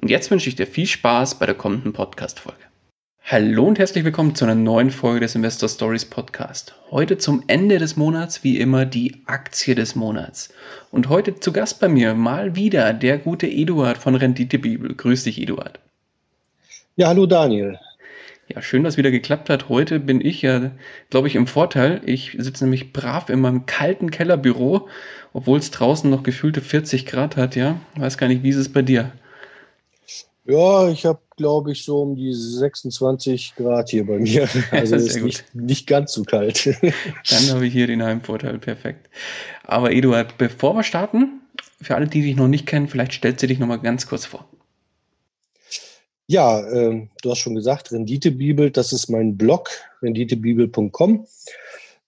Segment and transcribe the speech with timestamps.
[0.00, 2.60] Und jetzt wünsche ich dir viel Spaß bei der kommenden Podcast-Folge.
[3.24, 6.74] Hallo und herzlich willkommen zu einer neuen Folge des Investor Stories Podcast.
[6.90, 10.52] Heute zum Ende des Monats wie immer die Aktie des Monats.
[10.90, 14.94] Und heute zu Gast bei mir mal wieder der gute Eduard von Rendite Bibel.
[14.94, 15.80] Grüß dich, Eduard.
[16.94, 17.78] Ja, hallo Daniel.
[18.48, 19.70] Ja, schön, dass wieder geklappt hat.
[19.70, 20.70] Heute bin ich ja,
[21.10, 22.02] glaube ich, im Vorteil.
[22.04, 24.88] Ich sitze nämlich brav in meinem kalten Kellerbüro,
[25.32, 27.80] obwohl es draußen noch gefühlte 40 Grad hat, ja.
[27.96, 29.10] Weiß gar nicht, wie ist es bei dir?
[30.48, 34.48] Ja, ich habe, glaube ich, so um die 26 Grad hier bei mir.
[34.70, 36.66] Also ist nicht, nicht ganz so kalt.
[37.30, 38.58] Dann habe ich hier den Heimvorteil.
[38.58, 39.10] Perfekt.
[39.64, 41.40] Aber Eduard, bevor wir starten,
[41.82, 44.24] für alle, die dich noch nicht kennen, vielleicht stellst du dich noch mal ganz kurz
[44.24, 44.48] vor.
[46.28, 49.70] Ja, äh, du hast schon gesagt, Renditebibel, das ist mein Blog,
[50.02, 51.26] renditebibel.com.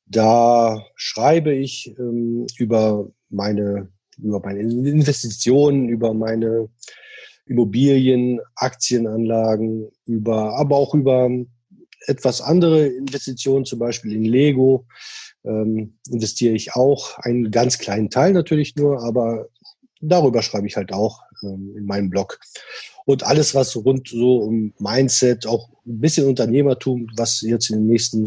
[0.07, 6.69] Da schreibe ich ähm, über meine, über meine Investitionen, über meine
[7.49, 11.31] Immobilien, Aktienanlagen, über, aber auch über
[12.07, 14.87] etwas andere Investitionen, zum Beispiel in Lego,
[15.45, 19.49] ähm, investiere ich auch einen ganz kleinen Teil natürlich nur, aber
[20.01, 22.39] darüber schreibe ich halt auch ähm, in meinem Blog.
[23.05, 27.87] Und alles, was rund so um Mindset, auch ein bisschen Unternehmertum, was jetzt in den
[27.87, 28.25] nächsten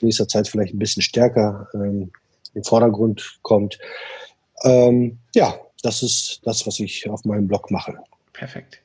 [0.00, 2.10] in nächster Zeit vielleicht ein bisschen stärker ähm,
[2.54, 3.78] den Vordergrund kommt.
[4.62, 7.98] Ähm, ja, das ist das, was ich auf meinem Blog mache.
[8.34, 8.80] Perfekt.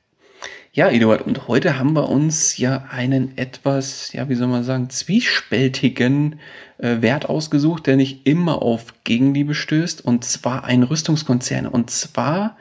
[0.72, 4.88] Ja, Eduard, und heute haben wir uns ja einen etwas, ja, wie soll man sagen,
[4.88, 6.38] zwiespältigen
[6.78, 12.56] äh, Wert ausgesucht, der nicht immer auf Gegenliebe stößt, und zwar ein Rüstungskonzern, und zwar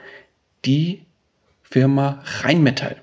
[0.66, 1.04] die
[1.62, 2.98] Firma Rheinmetall.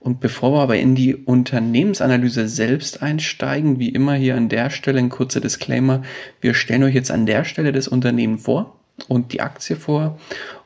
[0.00, 4.98] Und bevor wir aber in die Unternehmensanalyse selbst einsteigen, wie immer hier an der Stelle
[4.98, 6.02] ein kurzer Disclaimer.
[6.40, 8.76] Wir stellen euch jetzt an der Stelle das Unternehmen vor
[9.06, 10.18] und die Aktie vor.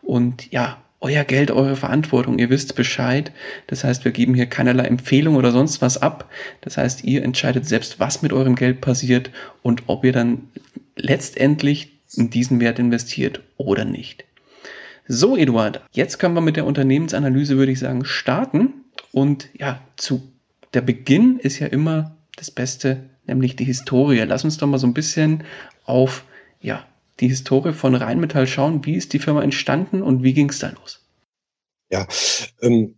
[0.03, 3.33] Und ja, euer Geld, eure Verantwortung, ihr wisst Bescheid.
[3.67, 6.31] Das heißt, wir geben hier keinerlei Empfehlung oder sonst was ab.
[6.61, 9.31] Das heißt, ihr entscheidet selbst, was mit eurem Geld passiert
[9.63, 10.49] und ob ihr dann
[10.97, 14.25] letztendlich in diesen Wert investiert oder nicht.
[15.09, 18.73] So, Eduard, jetzt können wir mit der Unternehmensanalyse, würde ich sagen, starten.
[19.11, 20.23] Und ja, zu
[20.73, 24.21] der Beginn ist ja immer das Beste, nämlich die Historie.
[24.21, 25.43] Lass uns doch mal so ein bisschen
[25.85, 26.25] auf
[26.61, 26.87] ja,
[27.21, 28.85] die Historie von Rheinmetall schauen.
[28.85, 31.01] Wie ist die Firma entstanden und wie ging es da los?
[31.91, 32.07] Ja,
[32.63, 32.95] ähm,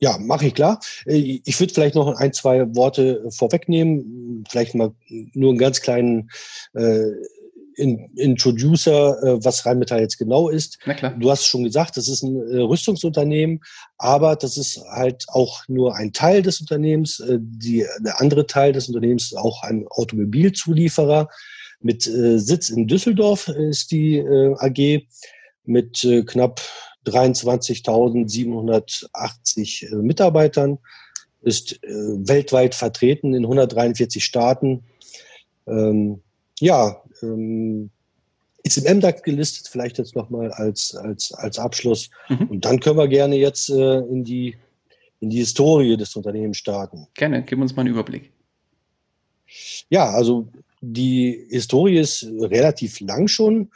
[0.00, 0.80] ja, mache ich klar.
[1.06, 6.30] Ich würde vielleicht noch ein, zwei Worte vorwegnehmen, vielleicht mal nur einen ganz kleinen
[6.74, 7.10] äh,
[7.78, 10.78] in, Introducer, äh, was Rheinmetall jetzt genau ist.
[10.84, 11.14] Na klar.
[11.18, 13.60] Du hast schon gesagt, das ist ein äh, Rüstungsunternehmen,
[13.96, 17.20] aber das ist halt auch nur ein Teil des Unternehmens.
[17.20, 21.28] Äh, die, der andere Teil des Unternehmens ist auch ein Automobilzulieferer.
[21.80, 25.02] Mit äh, Sitz in Düsseldorf ist die äh, AG
[25.64, 26.60] mit äh, knapp
[27.06, 30.78] 23.780 äh, Mitarbeitern,
[31.42, 34.84] ist äh, weltweit vertreten in 143 Staaten.
[35.66, 36.22] Ähm,
[36.58, 37.90] ja, ähm,
[38.64, 42.10] ist im MDAX gelistet, vielleicht jetzt nochmal als, als, als Abschluss.
[42.28, 42.48] Mhm.
[42.48, 44.56] Und dann können wir gerne jetzt äh, in, die,
[45.20, 47.06] in die Historie des Unternehmens starten.
[47.14, 48.32] Gerne, gib uns mal einen Überblick.
[49.88, 50.48] Ja, also
[50.80, 53.70] die Historie ist relativ lang schon.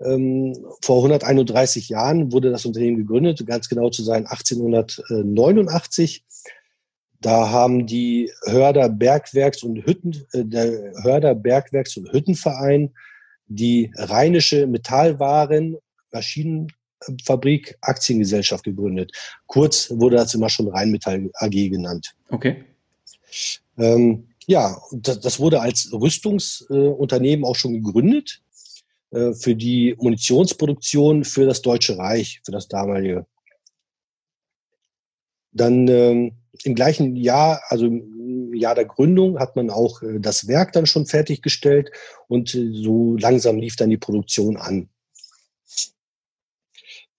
[0.00, 6.24] Ähm, vor 131 Jahren wurde das Unternehmen gegründet, ganz genau zu sein 1889.
[7.20, 12.94] Da haben die Hörder Bergwerks und Hütten, äh, der Hörder Bergwerks und Hüttenverein
[13.46, 15.76] die Rheinische Metallwaren
[16.12, 19.12] Maschinenfabrik Aktiengesellschaft gegründet.
[19.46, 22.14] Kurz wurde das immer schon Rheinmetall AG genannt.
[22.30, 22.64] Okay.
[23.76, 28.42] Ähm, ja, das wurde als Rüstungsunternehmen auch schon gegründet
[29.12, 33.26] äh, für die Munitionsproduktion für das Deutsche Reich, für das damalige.
[35.52, 36.32] Dann ähm,
[36.64, 40.86] im gleichen Jahr, also im Jahr der Gründung, hat man auch äh, das Werk dann
[40.86, 41.92] schon fertiggestellt
[42.26, 44.88] und äh, so langsam lief dann die Produktion an.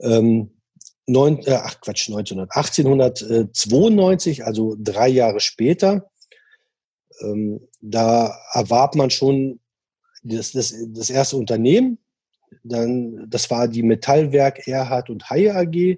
[0.02, 0.52] Ähm,
[1.08, 6.11] neun, äh, ach Quatsch, 1900, 1892, also drei Jahre später,
[7.22, 9.60] ähm, da erwarb man schon
[10.24, 11.98] das, das, das erste Unternehmen.
[12.64, 15.98] Dann, das war die Metallwerk Erhard und Haie AG,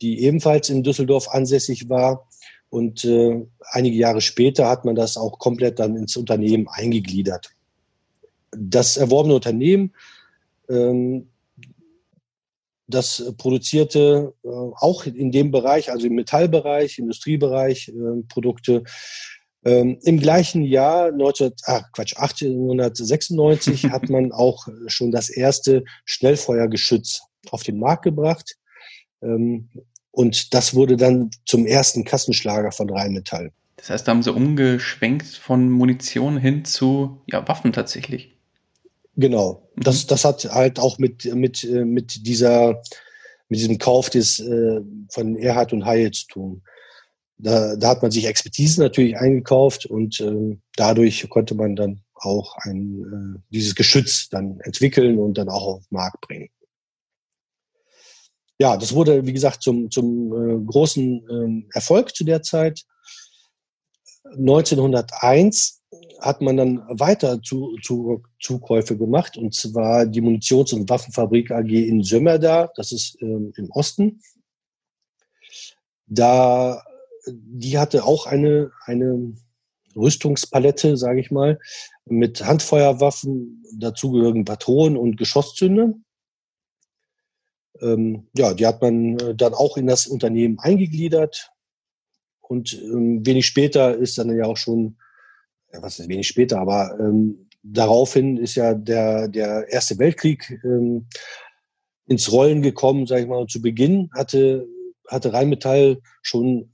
[0.00, 2.28] die ebenfalls in Düsseldorf ansässig war.
[2.70, 7.50] Und äh, einige Jahre später hat man das auch komplett dann ins Unternehmen eingegliedert.
[8.50, 9.92] Das erworbene Unternehmen,
[10.70, 11.28] ähm,
[12.86, 18.84] das produzierte äh, auch in dem Bereich, also im Metallbereich, Industriebereich, äh, Produkte
[19.64, 27.22] ähm, Im gleichen Jahr, 19, ach Quatsch, 1896, hat man auch schon das erste Schnellfeuergeschütz
[27.50, 28.56] auf den Markt gebracht.
[29.22, 29.68] Ähm,
[30.10, 33.52] und das wurde dann zum ersten Kassenschlager von Rheinmetall.
[33.76, 38.36] Das heißt, da haben sie umgeschwenkt von Munition hin zu ja, Waffen tatsächlich.
[39.16, 39.68] Genau.
[39.76, 39.82] Mhm.
[39.82, 42.82] Das, das hat halt auch mit, mit, mit dieser,
[43.48, 46.62] mit diesem Kauf des, äh, von Erhard und Haie zu tun.
[47.42, 52.56] Da, da hat man sich Expertise natürlich eingekauft und äh, dadurch konnte man dann auch
[52.58, 53.02] ein,
[53.36, 56.50] äh, dieses Geschütz dann entwickeln und dann auch auf den Markt bringen.
[58.60, 62.84] Ja, das wurde, wie gesagt, zum, zum äh, großen äh, Erfolg zu der Zeit.
[64.24, 65.82] 1901
[66.20, 71.70] hat man dann weiter zu, zu, Zukäufe gemacht, und zwar die Munitions- und Waffenfabrik AG
[71.70, 74.20] in Sömmerda, das ist ähm, im Osten.
[76.06, 76.84] Da
[77.26, 79.34] die hatte auch eine, eine
[79.96, 81.58] Rüstungspalette, sage ich mal,
[82.06, 86.04] mit Handfeuerwaffen, dazugehörigen Patronen und Geschosszündern.
[87.80, 91.50] Ähm, ja, die hat man äh, dann auch in das Unternehmen eingegliedert.
[92.40, 94.96] Und ähm, wenig später ist dann ja auch schon,
[95.72, 101.06] ja, was ist wenig später, aber ähm, daraufhin ist ja der, der Erste Weltkrieg ähm,
[102.06, 103.38] ins Rollen gekommen, sage ich mal.
[103.38, 104.66] Und zu Beginn hatte,
[105.08, 106.71] hatte Rheinmetall schon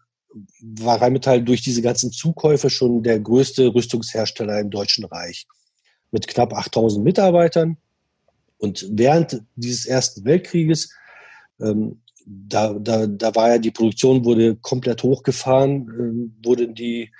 [0.61, 5.47] war Rheinmetall durch diese ganzen Zukäufe schon der größte Rüstungshersteller im Deutschen Reich
[6.11, 7.77] mit knapp 8000 Mitarbeitern.
[8.59, 10.93] Und während dieses Ersten Weltkrieges,
[11.61, 17.11] ähm, da, da, da war ja die Produktion wurde komplett hochgefahren, ähm, wurden die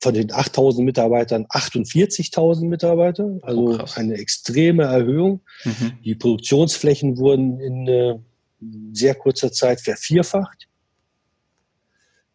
[0.00, 5.40] von den 8000 Mitarbeitern 48.000 Mitarbeiter, also oh, eine extreme Erhöhung.
[5.64, 5.92] Mhm.
[6.04, 8.18] Die Produktionsflächen wurden in äh,
[8.92, 10.67] sehr kurzer Zeit vervierfacht.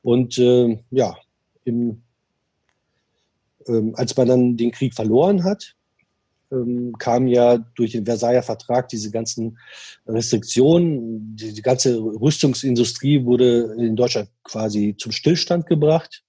[0.04, 1.18] Und äh, ja,
[1.64, 2.04] im,
[3.68, 5.76] ähm, als man dann den Krieg verloren hat,
[6.52, 9.58] ähm, kam ja durch den Versailler Vertrag diese ganzen
[10.06, 16.24] Restriktionen, die, die ganze Rüstungsindustrie wurde in Deutschland quasi zum Stillstand gebracht.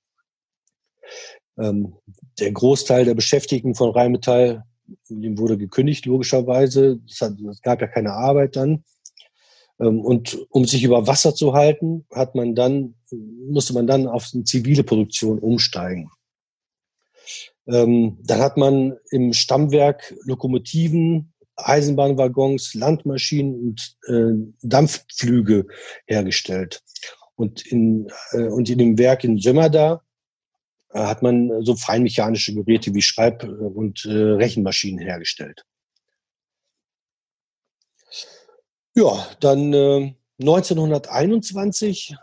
[1.59, 1.95] Ähm,
[2.39, 4.65] der Großteil der Beschäftigten von Rheinmetall,
[5.09, 7.01] dem wurde gekündigt, logischerweise.
[7.07, 8.85] Es gab ja keine Arbeit dann.
[9.81, 14.31] Ähm, und um sich über Wasser zu halten, hat man dann, musste man dann auf
[14.35, 16.11] eine zivile Produktion umsteigen.
[17.67, 25.67] Ähm, dann hat man im Stammwerk Lokomotiven, Eisenbahnwaggons, Landmaschinen und äh, Dampfflüge
[26.07, 26.83] hergestellt.
[27.37, 30.03] Und in, äh, und in dem Werk in Sömmerda
[30.91, 35.65] äh, hat man so feinmechanische Geräte wie Schreib- und Rechenmaschinen hergestellt.
[38.97, 42.15] Ja, dann äh, 1921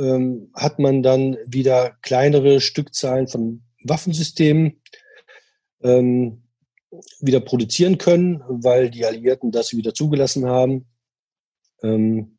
[0.00, 4.82] ähm, hat man dann wieder kleinere Stückzahlen von Waffensystemen
[5.82, 6.42] ähm,
[7.20, 10.86] wieder produzieren können, weil die Alliierten das wieder zugelassen haben.
[11.80, 12.38] Ähm,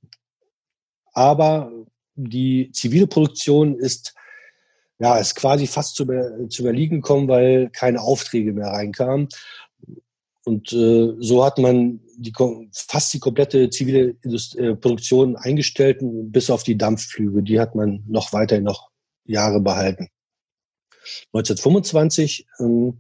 [1.14, 1.72] aber
[2.16, 4.16] die zivile Produktion ist
[5.00, 6.06] ja ist quasi fast zu,
[6.50, 9.30] zu überliegen gekommen, weil keine Aufträge mehr reinkamen.
[10.44, 12.34] Und äh, so hat man die,
[12.74, 14.16] fast die komplette zivile
[14.58, 17.44] äh, Produktion eingestellt, bis auf die Dampfflüge.
[17.44, 18.90] Die hat man noch weiterhin noch
[19.26, 20.10] Jahre behalten.
[21.34, 23.00] 1925 ähm,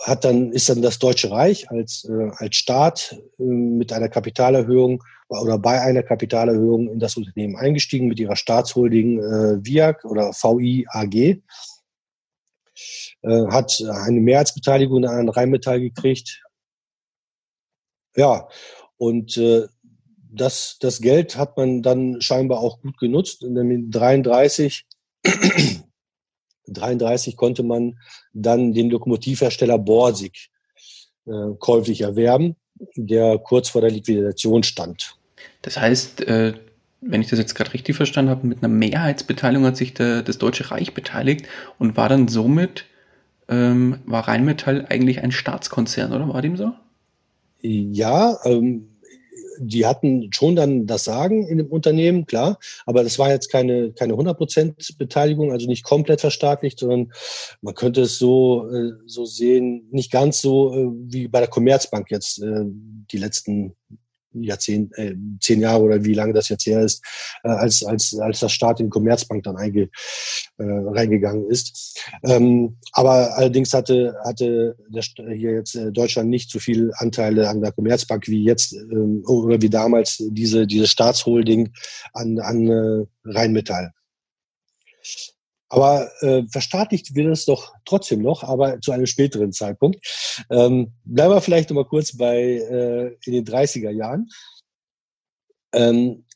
[0.00, 5.02] hat dann, ist dann das Deutsche Reich als, äh, als Staat äh, mit einer Kapitalerhöhung
[5.28, 10.86] oder bei einer Kapitalerhöhung in das Unternehmen eingestiegen mit ihrer Staatsholding äh, VIAG oder VI
[10.88, 11.40] AG äh,
[13.22, 16.43] hat eine Mehrheitsbeteiligung an Rheinmetall gekriegt.
[18.16, 18.48] Ja,
[18.96, 19.66] und äh,
[20.30, 23.42] das, das Geld hat man dann scheinbar auch gut genutzt.
[23.42, 24.84] In 33,
[26.66, 27.98] 33 konnte man
[28.32, 30.50] dann den Lokomotivhersteller Borsig
[31.26, 32.56] äh, käuflich erwerben,
[32.96, 35.16] der kurz vor der Liquidation stand.
[35.62, 36.54] Das heißt, äh,
[37.00, 40.38] wenn ich das jetzt gerade richtig verstanden habe, mit einer Mehrheitsbeteiligung hat sich der, das
[40.38, 41.46] Deutsche Reich beteiligt
[41.78, 42.86] und war dann somit,
[43.48, 46.72] ähm, war Rheinmetall eigentlich ein Staatskonzern, oder war dem so?
[47.66, 48.90] Ja, ähm,
[49.58, 53.92] die hatten schon dann das Sagen in dem Unternehmen, klar, aber das war jetzt keine,
[53.92, 57.12] keine 100% Beteiligung, also nicht komplett verstaatlicht, sondern
[57.62, 62.10] man könnte es so, äh, so sehen, nicht ganz so äh, wie bei der Commerzbank
[62.10, 63.74] jetzt äh, die letzten
[64.42, 67.04] Jahrzehnt, äh, zehn Jahre oder wie lange das jetzt her ist,
[67.42, 69.88] äh, als, als, als das Staat in Commerzbank dann einge,
[70.58, 71.98] äh, reingegangen ist.
[72.24, 75.02] Ähm, aber allerdings hatte, hatte der,
[75.34, 79.60] hier jetzt äh, Deutschland nicht so viel Anteile an der Commerzbank wie jetzt ähm, oder
[79.60, 81.72] wie damals diese, diese Staatsholding
[82.12, 83.92] an, an äh, Rheinmetall.
[85.74, 89.98] Aber äh, verstaatlicht wird es doch trotzdem noch, aber zu einem späteren Zeitpunkt.
[90.48, 94.30] Ähm, bleiben wir vielleicht noch mal kurz bei äh, in den 30er Jahren.
[95.72, 96.26] Ähm,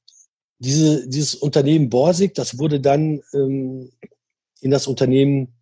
[0.58, 3.92] diese, dieses Unternehmen Borsig, das wurde dann ähm,
[4.60, 5.54] in das Unternehmen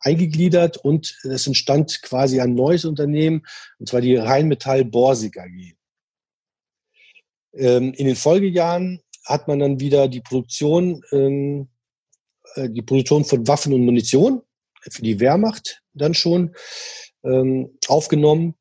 [0.00, 3.46] eingegliedert und es entstand quasi ein neues Unternehmen,
[3.78, 5.76] und zwar die Rheinmetall Borsig AG.
[7.52, 11.79] Ähm, in den Folgejahren hat man dann wieder die Produktion ähm, äh,
[12.56, 14.42] die Produktion von Waffen und Munition
[14.88, 16.54] für die Wehrmacht dann schon
[17.24, 18.54] ähm, aufgenommen.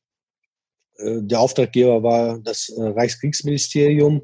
[0.97, 4.21] Äh, der Auftraggeber war das äh, Reichskriegsministerium.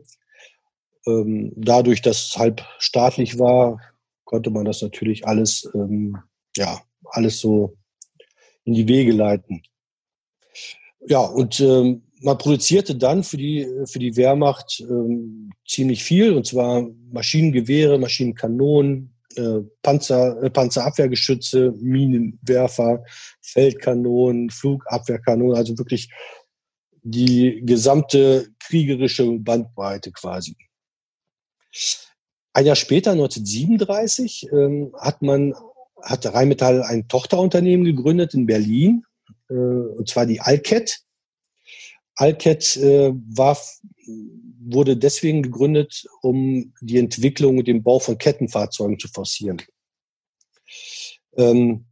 [1.08, 3.80] Ähm, dadurch, dass es halb staatlich war,
[4.24, 6.18] konnte man das natürlich alles, ähm,
[6.58, 7.78] ja, alles so
[8.64, 9.62] in die Wege leiten.
[11.08, 16.48] Ja, und ähm, man produzierte dann für die, für die Wehrmacht ähm, ziemlich viel, und
[16.48, 23.04] zwar Maschinengewehre, Maschinenkanonen, äh, Panzer, äh, Panzerabwehrgeschütze, Minenwerfer,
[23.42, 26.10] Feldkanonen, Flugabwehrkanonen, also wirklich
[27.04, 30.56] die gesamte kriegerische Bandbreite quasi.
[32.54, 35.54] Ein Jahr später, 1937, ähm, hat man
[36.01, 39.04] hat Rheinmetall ein Tochterunternehmen gegründet in Berlin,
[39.50, 41.01] äh, und zwar die Alket.
[42.15, 43.58] Alket äh, war
[44.66, 49.62] wurde deswegen gegründet, um die Entwicklung und den Bau von Kettenfahrzeugen zu forcieren.
[51.38, 51.86] Ähm,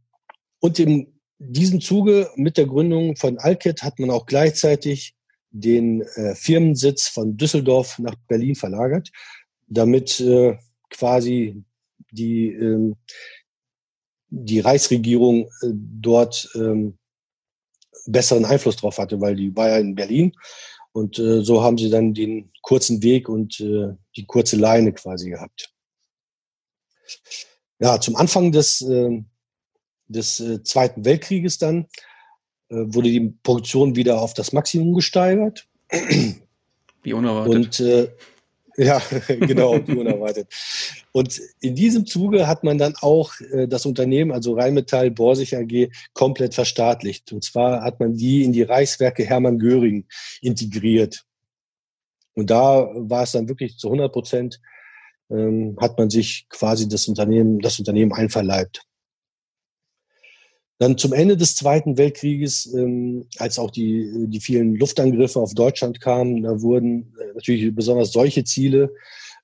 [0.60, 5.14] und in diesem Zuge mit der Gründung von Alket hat man auch gleichzeitig
[5.50, 9.10] den äh, Firmensitz von Düsseldorf nach Berlin verlagert,
[9.66, 10.56] damit äh,
[10.90, 11.62] quasi
[12.10, 12.96] die, ähm,
[14.30, 16.98] die Reichsregierung äh, dort ähm,
[18.06, 20.32] besseren Einfluss drauf hatte, weil die war ja in Berlin
[20.94, 25.28] und äh, so haben sie dann den kurzen Weg und äh, die kurze Leine quasi
[25.28, 25.74] gehabt.
[27.80, 29.22] Ja, zum Anfang des, äh,
[30.06, 31.88] des Zweiten Weltkrieges dann
[32.68, 35.66] äh, wurde die Produktion wieder auf das Maximum gesteigert.
[37.02, 37.54] Wie unerwartet.
[37.54, 38.08] Und äh,
[38.76, 40.48] ja, genau, unerwartet.
[41.12, 45.90] Und in diesem Zuge hat man dann auch äh, das Unternehmen, also Rheinmetall Borsig AG,
[46.12, 47.32] komplett verstaatlicht.
[47.32, 50.06] Und zwar hat man die in die Reichswerke Hermann Göring
[50.40, 51.24] integriert.
[52.34, 54.60] Und da war es dann wirklich zu 100 Prozent,
[55.30, 58.82] ähm, hat man sich quasi das Unternehmen, das Unternehmen einverleibt.
[60.78, 66.00] Dann zum Ende des Zweiten Weltkrieges, ähm, als auch die, die vielen Luftangriffe auf Deutschland
[66.00, 68.92] kamen, da wurden äh, natürlich besonders solche Ziele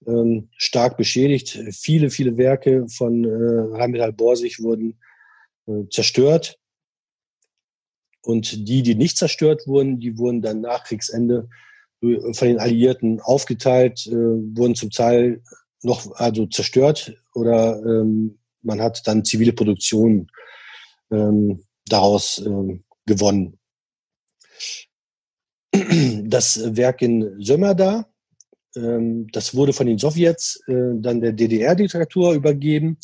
[0.07, 1.59] ähm, stark beschädigt.
[1.71, 4.99] Viele, viele Werke von äh, Rheinmetall Borsig wurden
[5.67, 6.59] äh, zerstört.
[8.23, 11.49] Und die, die nicht zerstört wurden, die wurden dann nach Kriegsende
[12.03, 15.43] äh, von den Alliierten aufgeteilt, äh, wurden zum Teil
[15.83, 20.31] noch also zerstört oder ähm, man hat dann zivile Produktion
[21.11, 23.59] ähm, daraus ähm, gewonnen.
[25.73, 28.07] Das Werk in Sömmerda,
[28.77, 32.99] ähm, das wurde von den Sowjets äh, dann der DDR-Diktatur übergeben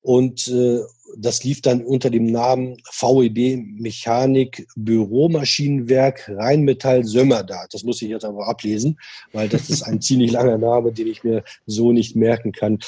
[0.00, 0.80] und äh,
[1.16, 7.66] das lief dann unter dem Namen VEB Mechanik Büromaschinenwerk Rheinmetall Sömmerda.
[7.70, 8.98] Das muss ich jetzt aber ablesen,
[9.32, 12.78] weil das ist ein ziemlich langer Name, den ich mir so nicht merken kann.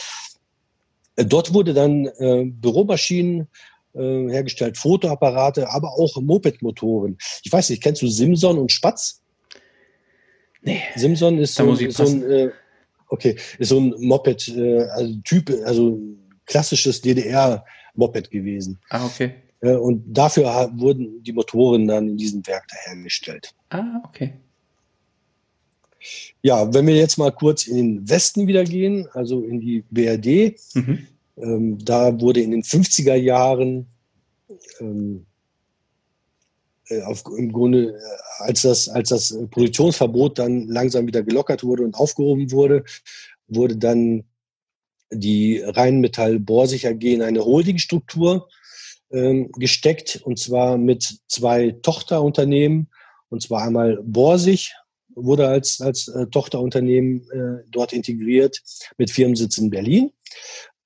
[1.17, 3.49] Äh, dort wurde dann äh, Büromaschinen
[3.95, 7.19] äh, hergestellt, Fotoapparate, aber auch Moped-Motoren.
[7.43, 9.23] Ich weiß nicht, kennst du Simson und Spatz?
[10.63, 10.83] Nee.
[10.97, 12.51] Simson ist so, so ein, äh,
[13.09, 15.99] okay, ist so ein Moped, äh, also Typ, also
[16.47, 18.79] klassisches DDR-Moped gewesen.
[18.91, 19.35] Ah, okay.
[19.61, 23.55] Äh, und dafür wurden die Motoren dann in diesem Werk hergestellt.
[23.71, 24.35] Ah, okay.
[26.43, 30.57] Ja, wenn wir jetzt mal kurz in den Westen wieder gehen, also in die BRD,
[30.75, 31.07] mhm.
[31.43, 33.87] Ähm, da wurde in den 50er Jahren
[34.81, 35.27] ähm,
[36.89, 41.85] äh, auf, im Grunde, äh, als das, als das Produktionsverbot dann langsam wieder gelockert wurde
[41.85, 42.85] und aufgehoben wurde,
[43.49, 44.25] wurde dann
[45.13, 48.49] die Rheinmetall Borsig AG in eine Holdingstruktur
[49.13, 52.89] ähm, gesteckt und zwar mit zwei Tochterunternehmen
[53.29, 54.75] und zwar einmal Borsig
[55.15, 58.63] wurde als, als äh, Tochterunternehmen äh, dort integriert
[58.99, 60.13] mit Firmensitz in Berlin.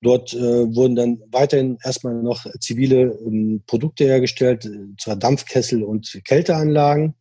[0.05, 6.21] Dort äh, wurden dann weiterhin erstmal noch zivile ähm, Produkte hergestellt, äh, zwar Dampfkessel und
[6.25, 7.15] Kälteanlagen.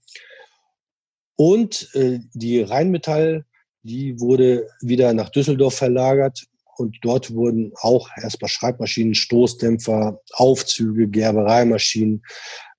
[1.35, 3.47] Und äh, die Rheinmetall,
[3.85, 6.45] die wurde wieder nach Düsseldorf verlagert
[6.77, 12.23] und dort wurden auch erstmal Schreibmaschinen, Stoßdämpfer, Aufzüge, Gerbereimaschinen,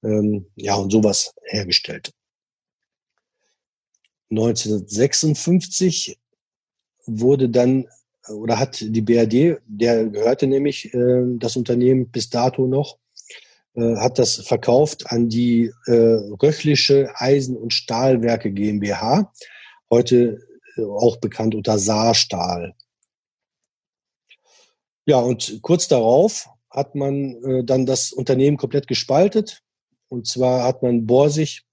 [0.04, 2.12] ähm, ja und sowas hergestellt.
[4.30, 6.20] 1956
[7.08, 7.88] wurde dann
[8.30, 12.98] oder hat die BRD, der gehörte nämlich äh, das Unternehmen bis dato noch,
[13.76, 15.92] äh, hat das verkauft an die äh,
[16.42, 19.32] Röchlische Eisen- und Stahlwerke GmbH,
[19.90, 20.40] heute
[20.78, 22.74] äh, auch bekannt unter Saarstahl.
[25.06, 29.62] Ja, und kurz darauf hat man äh, dann das Unternehmen komplett gespaltet.
[30.08, 31.64] Und zwar hat man Borsig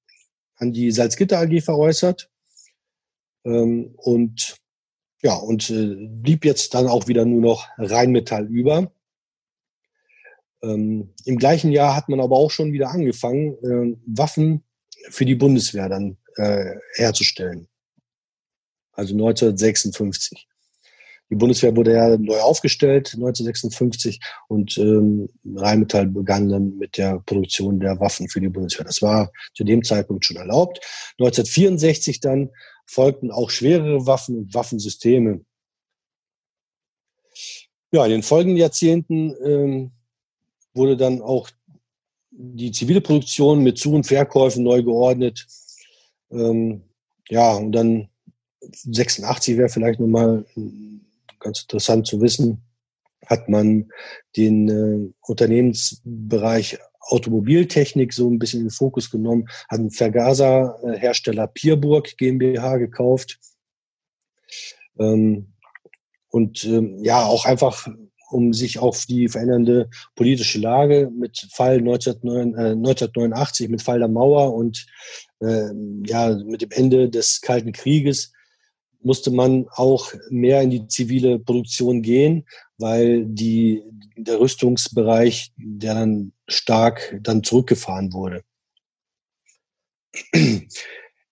[0.57, 2.31] an die Salzgitter AG veräußert
[3.45, 4.62] ähm, und
[5.23, 8.93] ja, und äh, blieb jetzt dann auch wieder nur noch Rheinmetall über.
[10.63, 14.65] Ähm, Im gleichen Jahr hat man aber auch schon wieder angefangen, äh, Waffen
[15.11, 17.69] für die Bundeswehr dann äh, herzustellen.
[18.93, 20.49] Also 1956.
[21.31, 27.81] Die Bundeswehr wurde ja neu aufgestellt 1956 und ähm, Rheinmetall begann dann mit der Produktion
[27.81, 28.85] der Waffen für die Bundeswehr.
[28.85, 30.81] Das war zu dem Zeitpunkt schon erlaubt.
[31.19, 32.51] 1964 dann
[32.87, 35.45] folgten auch schwerere Waffen und Waffensysteme.
[37.93, 39.93] Ja, in den folgenden Jahrzehnten ähm,
[40.75, 41.51] wurde dann auch
[42.31, 45.47] die zivile Produktion mit Zu- und Verkäufen neu geordnet.
[46.31, 46.83] Ähm,
[47.29, 48.09] ja, und dann
[48.61, 50.47] 86 wäre vielleicht nochmal
[51.39, 52.63] ganz interessant zu wissen,
[53.27, 53.91] hat man
[54.37, 62.17] den äh, Unternehmensbereich Automobiltechnik so ein bisschen in den Fokus genommen, hat einen Vergaserhersteller Pierburg
[62.17, 63.39] GmbH gekauft.
[64.99, 65.53] Ähm,
[66.29, 67.89] und ähm, ja, auch einfach,
[68.31, 74.55] um sich auf die verändernde politische Lage mit Fall 1989, äh, mit Fall der Mauer
[74.55, 74.87] und
[75.41, 75.69] äh,
[76.07, 78.33] ja, mit dem Ende des Kalten Krieges
[79.05, 82.47] musste man auch mehr in die zivile Produktion gehen,
[82.79, 83.83] weil die,
[84.17, 88.43] der Rüstungsbereich, der dann stark dann zurückgefahren wurde.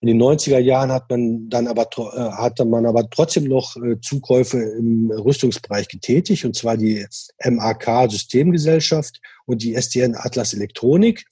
[0.02, 4.00] In den 90er Jahren hat man dann aber, äh, hatte man aber trotzdem noch äh,
[4.00, 7.06] Zukäufe im Rüstungsbereich getätigt, und zwar die
[7.44, 11.26] MAK Systemgesellschaft und die SDN Atlas Elektronik,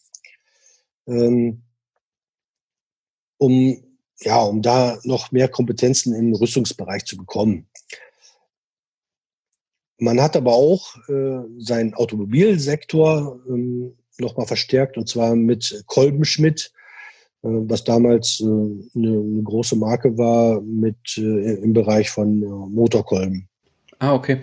[1.07, 1.63] ähm,
[3.39, 3.88] um
[4.21, 7.69] ja, um da noch mehr Kompetenzen im Rüstungsbereich zu bekommen.
[9.99, 16.73] Man hat aber auch äh, seinen Automobilsektor ähm, nochmal verstärkt und zwar mit Kolbenschmidt,
[17.43, 22.47] äh, was damals äh, eine, eine, große Marke war mit äh, im Bereich von äh,
[22.47, 23.49] Motorkolben.
[23.99, 24.39] Ah, okay.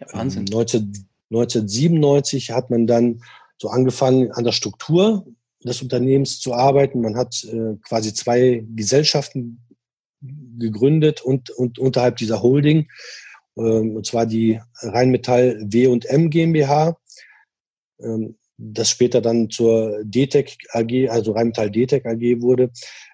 [0.00, 0.44] Ja, Wahnsinn.
[0.44, 0.92] 19,
[1.30, 3.22] 1997 hat man dann
[3.56, 5.26] so angefangen an der Struktur
[5.68, 7.00] des Unternehmens zu arbeiten.
[7.00, 9.60] Man hat äh, quasi zwei Gesellschaften
[10.58, 12.88] gegründet und, und unterhalb dieser Holding,
[13.56, 16.96] ähm, und zwar die Rheinmetall W&M GmbH,
[18.00, 22.70] ähm, das später dann zur DTEC AG, also Rheinmetall DTEC AG wurde.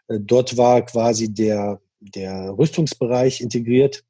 [0.09, 4.05] Äh, dort war quasi der, der Rüstungsbereich integriert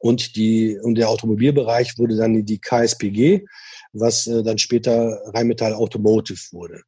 [0.00, 3.44] und, die, und der Automobilbereich wurde dann die KSPG,
[3.92, 6.82] was äh, dann später Rheinmetall Automotive wurde.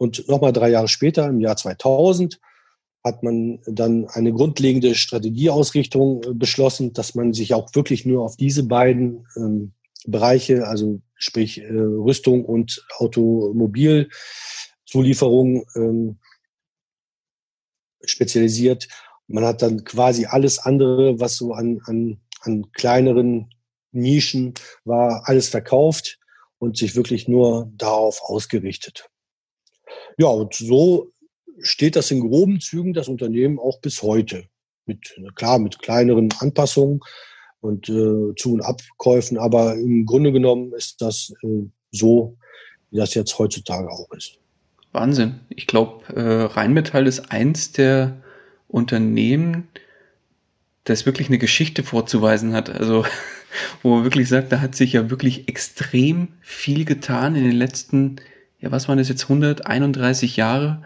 [0.00, 2.40] Und nochmal drei Jahre später, im Jahr 2000,
[3.04, 8.38] hat man dann eine grundlegende Strategieausrichtung äh, beschlossen, dass man sich auch wirklich nur auf
[8.38, 9.74] diese beiden ähm,
[10.06, 16.18] Bereiche, also sprich äh, Rüstung und Automobilzulieferung, ähm,
[18.02, 18.88] spezialisiert.
[19.26, 23.50] Man hat dann quasi alles andere, was so an, an, an kleineren
[23.92, 26.18] Nischen war, alles verkauft
[26.58, 29.10] und sich wirklich nur darauf ausgerichtet.
[30.18, 31.12] Ja, und so
[31.60, 34.44] steht das in groben Zügen das Unternehmen auch bis heute.
[34.86, 37.00] Mit, klar, mit kleineren Anpassungen
[37.60, 42.36] und äh, Zu- und Abkäufen, aber im Grunde genommen ist das äh, so,
[42.90, 44.38] wie das jetzt heutzutage auch ist.
[44.92, 45.40] Wahnsinn.
[45.50, 48.20] Ich glaube, äh, Rheinmetall ist eins der
[48.66, 49.68] Unternehmen,
[50.84, 52.70] das wirklich eine Geschichte vorzuweisen hat.
[52.70, 53.04] Also,
[53.82, 58.16] wo man wirklich sagt, da hat sich ja wirklich extrem viel getan in den letzten
[58.16, 58.26] Jahren.
[58.60, 60.82] Ja, was waren das jetzt, 131 Jahre?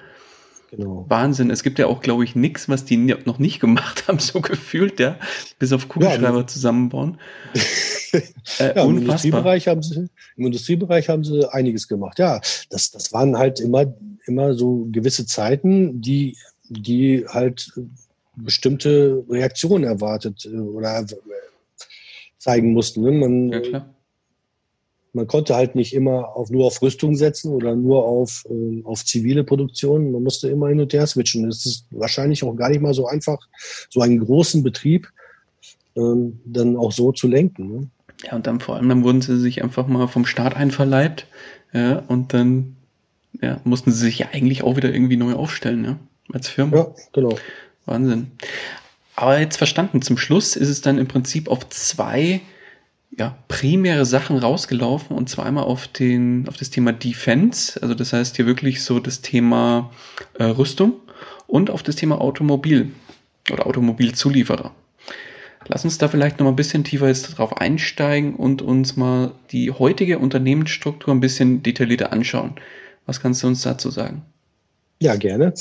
[0.71, 1.05] Genau.
[1.09, 1.51] Wahnsinn.
[1.51, 5.01] Es gibt ja auch, glaube ich, nichts, was die noch nicht gemacht haben, so gefühlt,
[5.01, 5.19] ja.
[5.59, 7.19] Bis auf Kugelschreiber ja, zusammenbauen.
[8.13, 8.21] äh,
[8.59, 12.19] ja, im, Industriebereich haben sie, Im Industriebereich haben sie einiges gemacht.
[12.19, 13.95] Ja, das, das waren halt immer,
[14.27, 16.37] immer so gewisse Zeiten, die,
[16.69, 17.73] die halt
[18.37, 21.07] bestimmte Reaktionen erwartet äh, oder
[22.39, 23.03] zeigen mussten.
[23.03, 23.13] Ne?
[23.13, 23.94] Man, ja, klar
[25.15, 29.05] man konnte halt nicht immer auf, nur auf Rüstung setzen oder nur auf, äh, auf
[29.05, 30.11] zivile Produktion.
[30.11, 31.49] Man musste immer hin und her switchen.
[31.49, 33.39] Es ist wahrscheinlich auch gar nicht mal so einfach,
[33.89, 35.09] so einen großen Betrieb
[35.97, 37.69] ähm, dann auch so zu lenken.
[37.69, 37.89] Ne?
[38.25, 41.27] Ja, und dann vor allem, dann wurden sie sich einfach mal vom Staat einverleibt.
[41.73, 42.77] Ja, und dann
[43.41, 45.97] ja, mussten sie sich ja eigentlich auch wieder irgendwie neu aufstellen, ja,
[46.33, 46.77] als Firma.
[46.77, 47.37] Ja, genau.
[47.87, 48.33] Wahnsinn.
[49.17, 52.41] Aber jetzt verstanden, zum Schluss ist es dann im Prinzip auf zwei
[53.19, 58.13] ja, primäre Sachen rausgelaufen und zwar einmal auf, den, auf das Thema Defense, also das
[58.13, 59.91] heißt hier wirklich so das Thema
[60.39, 60.95] äh, Rüstung
[61.47, 62.91] und auf das Thema Automobil
[63.53, 64.75] oder Automobilzulieferer.
[65.67, 69.33] Lass uns da vielleicht noch mal ein bisschen tiefer jetzt drauf einsteigen und uns mal
[69.51, 72.57] die heutige Unternehmensstruktur ein bisschen detaillierter anschauen.
[73.07, 74.23] Was kannst du uns dazu sagen?
[75.01, 75.55] Ja, gerne.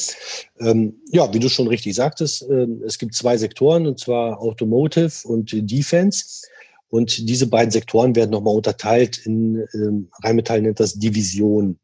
[0.60, 5.28] Ähm, ja, wie du schon richtig sagtest, äh, es gibt zwei Sektoren, und zwar Automotive
[5.28, 6.48] und Defense.
[6.94, 11.80] Und diese beiden Sektoren werden nochmal unterteilt in, ähm, Rheinmetall nennt das Division.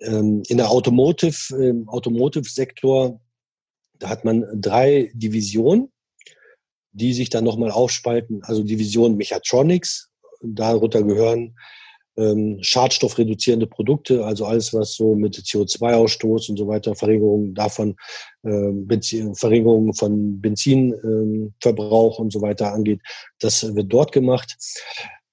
[0.00, 3.20] Ähm, in der Automotive, im Automotive-Sektor,
[3.98, 5.92] da hat man drei Divisionen,
[6.92, 8.42] die sich dann nochmal aufspalten.
[8.44, 11.54] Also Division Mechatronics, darunter gehören
[12.16, 17.96] ähm, schadstoffreduzierende Produkte, also alles, was so mit CO2-Ausstoß und so weiter, Verringerung davon,
[18.42, 23.00] äh, Verringerung von Benzinverbrauch ähm, und so weiter angeht,
[23.40, 24.56] das wird dort gemacht.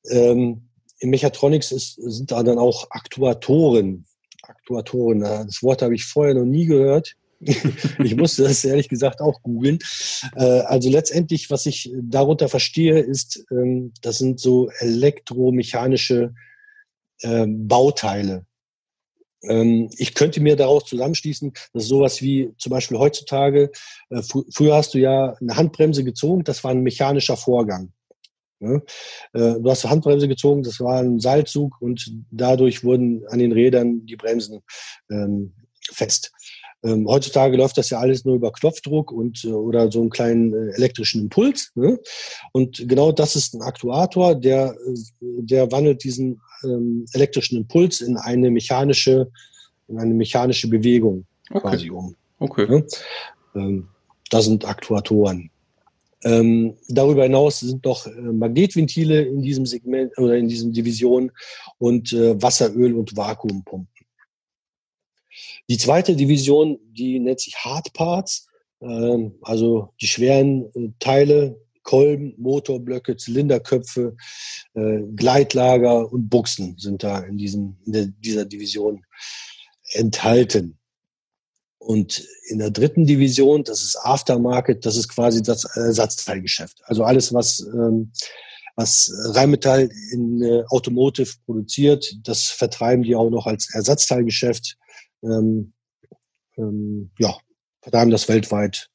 [0.09, 4.05] Ähm, Im Mechatronics ist, sind da dann auch Aktuatoren.
[4.43, 7.15] Aktuatoren, das Wort habe ich vorher noch nie gehört.
[8.03, 9.79] ich musste das ehrlich gesagt auch googeln.
[10.35, 16.33] Äh, also letztendlich, was ich darunter verstehe, ist, ähm, das sind so elektromechanische
[17.23, 18.45] ähm, Bauteile.
[19.43, 23.71] Ähm, ich könnte mir daraus zusammenschließen, dass sowas wie zum Beispiel heutzutage,
[24.09, 27.93] äh, fr früher hast du ja eine Handbremse gezogen, das war ein mechanischer Vorgang.
[28.59, 28.81] Ne?
[29.33, 33.53] Äh, du hast eine Handbremse gezogen, das war ein Seilzug und dadurch wurden an den
[33.53, 34.59] Rädern die Bremsen
[35.09, 36.31] ähm, fest.
[36.83, 40.53] Ähm, heutzutage läuft das ja alles nur über Knopfdruck und äh, oder so einen kleinen
[40.53, 41.71] äh, elektrischen Impuls.
[41.75, 41.99] Ne?
[42.53, 48.15] Und genau das ist ein Aktuator, der, äh, der wandelt diesen ähm, elektrischen Impuls in
[48.17, 49.29] eine mechanische,
[49.87, 51.59] in eine mechanische Bewegung okay.
[51.59, 52.15] quasi um.
[52.39, 52.67] Okay.
[52.69, 52.85] Ne?
[53.55, 53.87] Ähm,
[54.29, 55.49] das sind Aktuatoren.
[56.23, 61.31] Ähm, darüber hinaus sind noch äh, Magnetventile in diesem Segment oder in diesem Division
[61.77, 63.87] und äh, Wasseröl und Vakuumpumpen.
[65.69, 68.47] Die zweite Division, die nennt sich Hard Parts,
[68.81, 74.15] ähm, also die schweren äh, Teile, Kolben, Motorblöcke, Zylinderköpfe,
[74.75, 79.05] äh, Gleitlager und Buchsen sind da in, diesem, in der, dieser Division
[79.93, 80.77] enthalten.
[81.79, 86.81] Und in der dritten Division, das ist Aftermarket, das ist quasi das Ersatzteilgeschäft.
[86.83, 88.11] Also alles, was, ähm,
[88.75, 94.77] was Rheinmetall in äh, Automotive produziert, das vertreiben die auch noch als Ersatzteilgeschäft
[95.23, 95.73] ähm,
[96.57, 97.35] ähm, ja,
[97.81, 98.89] vertreiben das weltweit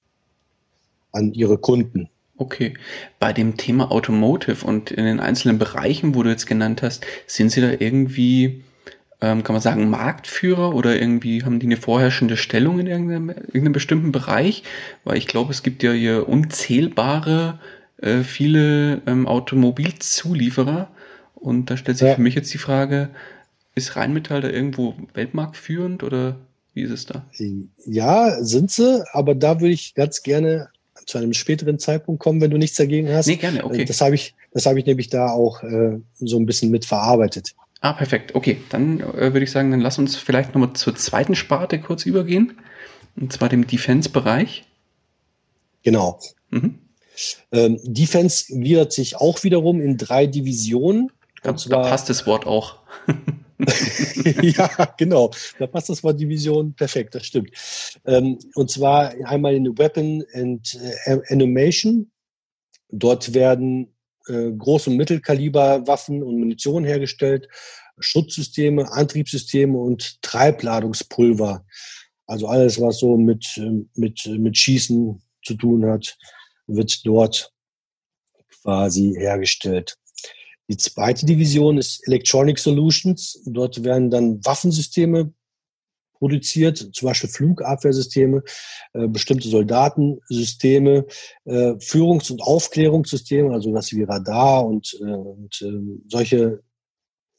[1.13, 2.09] an ihre Kunden.
[2.37, 2.75] Okay.
[3.21, 7.51] Bei dem Thema Automotive und in den einzelnen Bereichen, wo du jetzt genannt hast, sind
[7.51, 8.65] sie da irgendwie,
[9.21, 13.73] ähm, kann man sagen, Marktführer oder irgendwie haben die eine vorherrschende Stellung in irgendeinem, irgendeinem
[13.73, 14.65] bestimmten Bereich?
[15.05, 17.61] Weil ich glaube, es gibt ja hier unzählbare,
[17.99, 20.91] äh, viele ähm, Automobilzulieferer.
[21.37, 22.15] Und da stellt sich ja.
[22.17, 23.11] für mich jetzt die Frage,
[23.75, 26.37] ist Rheinmetall da irgendwo weltmarktführend oder
[26.75, 27.25] wie ist es da?
[27.87, 30.69] Ja, sind sie, aber da würde ich ganz gerne
[31.07, 33.27] zu einem späteren Zeitpunkt kommen, wenn du nichts dagegen hast.
[33.27, 33.85] Nee, gerne, okay.
[33.85, 37.55] Das habe ich, das habe ich nämlich da auch äh, so ein bisschen mit verarbeitet.
[37.81, 38.35] Ah, perfekt.
[38.35, 42.07] Okay, dann äh, würde ich sagen, dann lass uns vielleicht nochmal zur zweiten Sparte kurz
[42.07, 42.59] übergehen.
[43.17, 44.65] Und zwar dem Defense-Bereich.
[45.83, 46.19] Genau.
[46.51, 46.79] Mhm.
[47.53, 51.13] Ähm, Defense gliedert sich auch wiederum in drei Divisionen.
[51.43, 52.79] Da, da passt das Wort auch.
[54.43, 55.31] ja, genau.
[55.59, 57.51] Da passt das Wort Division perfekt, das stimmt.
[58.07, 62.11] Ähm, und zwar einmal in Weapon and äh, Animation.
[62.91, 63.95] Dort werden
[64.29, 67.49] äh, Groß- und Mittelkaliber-Waffen und Munition hergestellt,
[67.99, 71.65] Schutzsysteme, Antriebssysteme und Treibladungspulver.
[72.27, 76.17] Also alles, was so mit, ähm, mit, mit Schießen zu tun hat,
[76.67, 77.53] wird dort
[78.63, 79.97] quasi hergestellt.
[80.69, 83.41] Die zweite Division ist Electronic Solutions.
[83.45, 85.33] Dort werden dann Waffensysteme
[86.15, 88.43] produziert, zum Beispiel Flugabwehrsysteme,
[88.95, 91.07] äh, bestimmte Soldatensysteme,
[91.45, 96.63] äh, Führungs- und Aufklärungssysteme, also was wie Radar und, äh, und äh, solche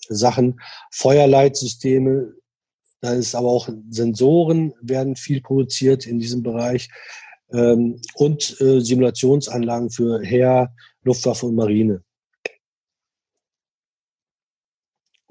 [0.07, 0.59] Sachen,
[0.91, 2.33] Feuerleitsysteme,
[3.01, 6.89] da ist aber auch Sensoren werden viel produziert in diesem Bereich
[7.51, 12.03] ähm, und äh, Simulationsanlagen für Heer, Luftwaffe und Marine.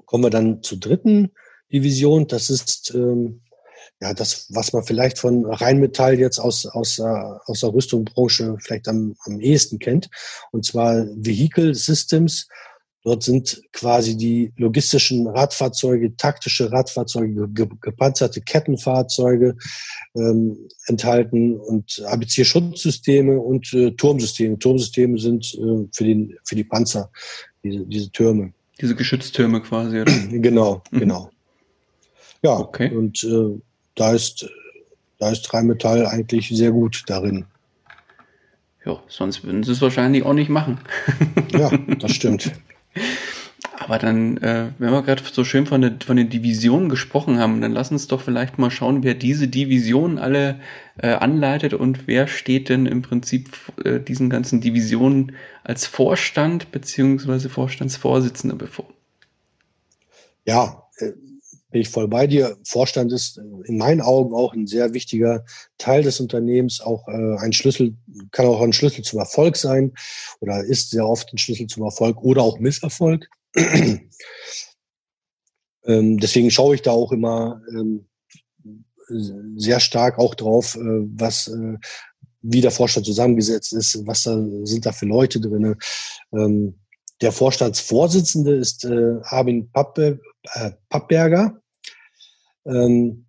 [0.05, 1.31] Kommen wir dann zur dritten
[1.71, 2.27] Division.
[2.27, 3.41] Das ist ähm,
[4.01, 8.87] ja das, was man vielleicht von Rheinmetall jetzt aus, aus, äh, aus der Rüstungsbranche vielleicht
[8.87, 10.09] am, am ehesten kennt.
[10.51, 12.47] Und zwar Vehicle Systems.
[13.03, 19.57] Dort sind quasi die logistischen Radfahrzeuge, taktische Radfahrzeuge, ge gepanzerte Kettenfahrzeuge
[20.15, 24.57] ähm, enthalten und ABC-Schutzsysteme und äh, Turmsysteme.
[24.57, 27.11] Turmsysteme sind äh, für, den, für die Panzer,
[27.63, 28.53] diese, diese Türme.
[28.81, 30.11] Diese Geschütztürme quasi, oder?
[30.31, 30.99] genau, mhm.
[30.99, 31.29] genau.
[32.43, 32.91] Ja, okay.
[32.91, 33.59] und äh,
[33.95, 34.47] da ist,
[35.17, 37.45] da ist Rheinmetall eigentlich sehr gut darin.
[38.85, 40.79] Ja, sonst würden sie es wahrscheinlich auch nicht machen.
[41.51, 42.51] ja, das stimmt.
[43.85, 47.61] Aber dann, äh, wenn wir gerade so schön von, der, von den Divisionen gesprochen haben,
[47.61, 50.59] dann lass uns doch vielleicht mal schauen, wer diese Divisionen alle
[50.97, 53.51] äh, anleitet und wer steht denn im Prinzip
[53.83, 58.87] äh, diesen ganzen Divisionen als Vorstand beziehungsweise Vorstandsvorsitzender bevor.
[60.45, 61.11] Ja, äh,
[61.69, 62.57] bin ich voll bei dir.
[62.63, 65.45] Vorstand ist in meinen Augen auch ein sehr wichtiger
[65.77, 67.93] Teil des Unternehmens, auch äh, ein Schlüssel,
[68.31, 69.93] kann auch ein Schlüssel zum Erfolg sein
[70.39, 73.29] oder ist sehr oft ein Schlüssel zum Erfolg oder auch Misserfolg.
[75.85, 78.07] ähm, deswegen schaue ich da auch immer ähm,
[79.07, 81.77] sehr stark auch drauf, äh, was äh,
[82.41, 85.75] wie der Vorstand zusammengesetzt ist, was da sind da für Leute drin.
[86.31, 86.75] Ähm,
[87.21, 90.19] der Vorstandsvorsitzende ist äh, Armin Pappe,
[90.53, 91.59] äh, Pappberger.
[92.65, 93.25] Ähm,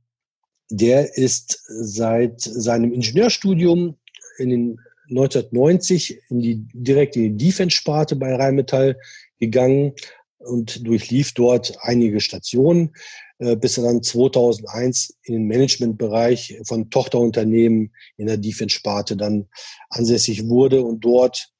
[0.70, 3.96] der ist seit seinem Ingenieurstudium
[4.38, 8.98] in den 1990 in die, direkt in die Defense-Sparte bei Rheinmetall
[9.38, 9.92] gegangen
[10.38, 12.94] und durchlief dort einige Stationen,
[13.38, 19.48] äh, bis er dann 2001 in den Managementbereich von Tochterunternehmen in der Defense-Sparte dann
[19.90, 21.52] ansässig wurde und dort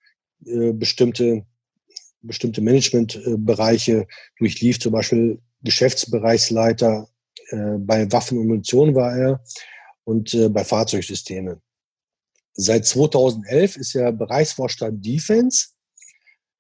[0.45, 1.45] äh, bestimmte,
[2.23, 4.07] bestimmte Managementbereiche
[4.39, 7.09] durchlief, zum Beispiel Geschäftsbereichsleiter
[7.51, 9.45] äh, bei Waffen und Munition war er
[10.05, 11.61] und bei Fahrzeugsystemen.
[12.55, 15.71] Seit 2011 ist er Bereichsvorstand Defense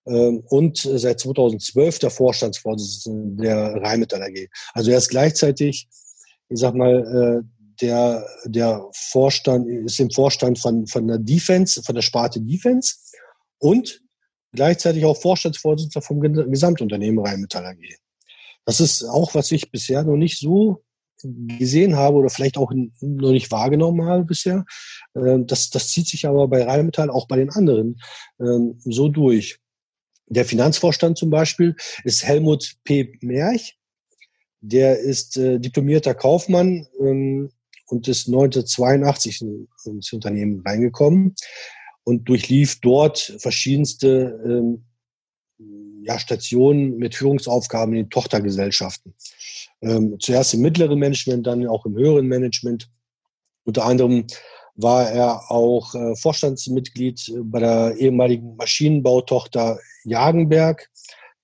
[0.06, 4.48] und seit 2012 der Vorstandsvorsitzende der Rheinmetall AG.
[4.72, 5.88] Also er ist gleichzeitig,
[6.48, 11.94] ich sag mal, äh, der, der Vorstand, ist im Vorstand von, von der Defense, von
[11.94, 12.94] der Sparte Defense
[13.58, 14.00] und
[14.52, 17.98] gleichzeitig auch Vorstandsvorsitzender vom Gesamtunternehmen Rheinmetall AG.
[18.64, 20.82] Das ist auch, was ich bisher noch nicht so
[21.22, 24.64] gesehen habe oder vielleicht auch noch nicht wahrgenommen habe bisher.
[25.14, 28.00] Ähm, das, das zieht sich aber bei Rheinmetall auch bei den anderen
[28.40, 29.58] ähm, so durch.
[30.26, 33.12] Der Finanzvorstand zum Beispiel ist Helmut P.
[33.20, 33.78] Merch.
[34.60, 37.50] Der ist äh, diplomierter Kaufmann ähm,
[37.86, 39.44] und ist 1982
[39.84, 41.36] ins Unternehmen reingekommen
[42.02, 44.84] und durchlief dort verschiedenste ähm,
[46.02, 49.14] ja, Stationen mit Führungsaufgaben in den Tochtergesellschaften.
[49.82, 52.90] Ähm, zuerst im mittleren Management, dann auch im höheren Management.
[53.64, 54.26] Unter anderem
[54.76, 60.90] war er auch äh, Vorstandsmitglied bei der ehemaligen Maschinenbautochter Jagenberg.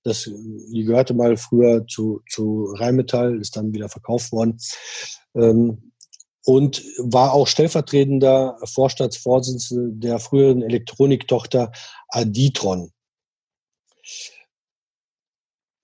[0.03, 4.59] Das, die gehörte mal früher zu, zu Rheinmetall, ist dann wieder verkauft worden.
[5.35, 5.91] Ähm,
[6.45, 11.71] und war auch stellvertretender Vorstandsvorsitzender der früheren Elektroniktochter
[12.09, 12.91] Aditron.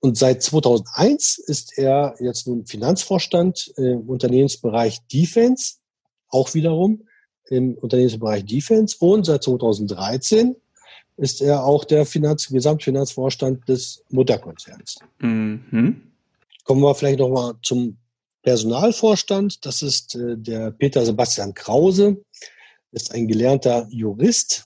[0.01, 5.75] Und seit 2001 ist er jetzt nun Finanzvorstand im Unternehmensbereich Defense,
[6.29, 7.07] auch wiederum
[7.51, 8.95] im Unternehmensbereich Defense.
[8.99, 10.55] Und seit 2013
[11.17, 14.99] ist er auch der Finanz Gesamtfinanzvorstand des Mutterkonzerns.
[15.19, 16.01] Mhm.
[16.63, 17.97] Kommen wir vielleicht noch mal zum
[18.43, 19.65] Personalvorstand.
[19.65, 22.23] Das ist äh, der Peter Sebastian Krause,
[22.91, 24.65] ist ein gelernter Jurist.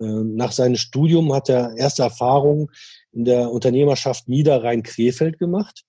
[0.00, 2.68] Äh, nach seinem Studium hat er erste Erfahrungen
[3.12, 5.84] in der Unternehmerschaft Niederrhein-Krefeld gemacht.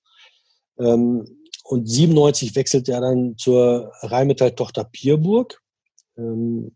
[0.79, 1.25] Ähm,
[1.63, 5.62] und 97 wechselte er dann zur Rheinmetall-Tochter Pierburg
[6.17, 6.75] ähm,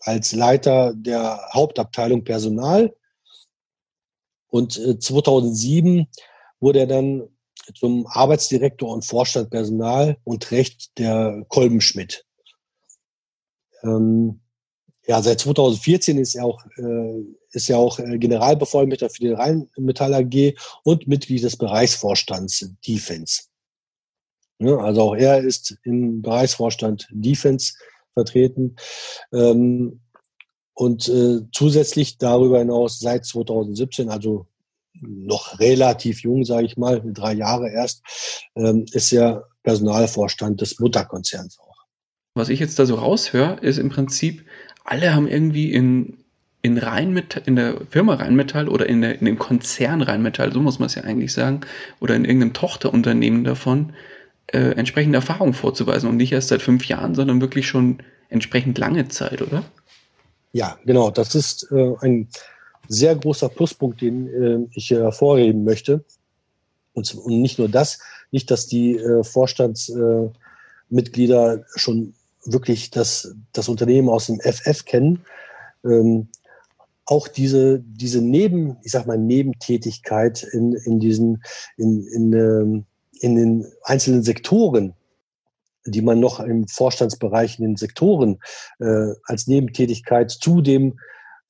[0.00, 2.94] als Leiter der Hauptabteilung Personal.
[4.48, 6.06] Und 2007 äh,
[6.60, 7.28] wurde er dann
[7.74, 12.24] zum Arbeitsdirektor und Vorstand Personal und Recht der Kolbenschmidt.
[13.82, 14.40] Ähm,
[15.06, 20.14] Ja, seit 2014 ist er auch, äh, ist er auch äh, Generalbevollmächtiger für die Rheinmetall
[20.14, 23.42] AG und Mitglied des Bereichsvorstands Defense.
[24.58, 27.72] Ja, also auch er ist im Bereichsvorstand Defense
[28.14, 28.76] vertreten.
[29.32, 30.00] Ähm,
[30.74, 34.46] und äh, zusätzlich darüber hinaus seit 2017, also
[35.00, 38.02] noch relativ jung, sage ich mal, drei Jahre erst,
[38.56, 41.84] ähm, ist er Personalvorstand des Mutterkonzerns auch.
[42.34, 44.44] Was ich jetzt da so raushöre, ist im Prinzip,
[44.84, 46.18] alle haben irgendwie in,
[46.62, 50.78] in Rheinmetall, in der Firma Rheinmetall oder in, der, in dem Konzern Rheinmetall, so muss
[50.78, 51.60] man es ja eigentlich sagen,
[52.00, 53.92] oder in irgendeinem Tochterunternehmen davon,
[54.48, 59.08] äh, entsprechende Erfahrung vorzuweisen und nicht erst seit fünf Jahren, sondern wirklich schon entsprechend lange
[59.08, 59.64] Zeit, oder?
[60.52, 61.10] Ja, genau.
[61.10, 62.28] Das ist äh, ein
[62.88, 66.04] sehr großer Pluspunkt, den äh, ich hervorheben möchte.
[66.92, 68.00] Und, und, nicht nur das,
[68.30, 75.24] nicht, dass die äh, Vorstandsmitglieder schon wirklich das, das Unternehmen aus dem FF kennen.
[75.84, 76.28] Ähm,
[77.06, 81.42] auch diese, diese Neben, ich sag mal, Nebentätigkeit in, in diesen,
[81.76, 82.84] in, in, ähm,
[83.22, 84.94] in den einzelnen Sektoren,
[85.86, 88.40] die man noch im Vorstandsbereich in den Sektoren
[88.80, 90.98] äh, als Nebentätigkeit zu dem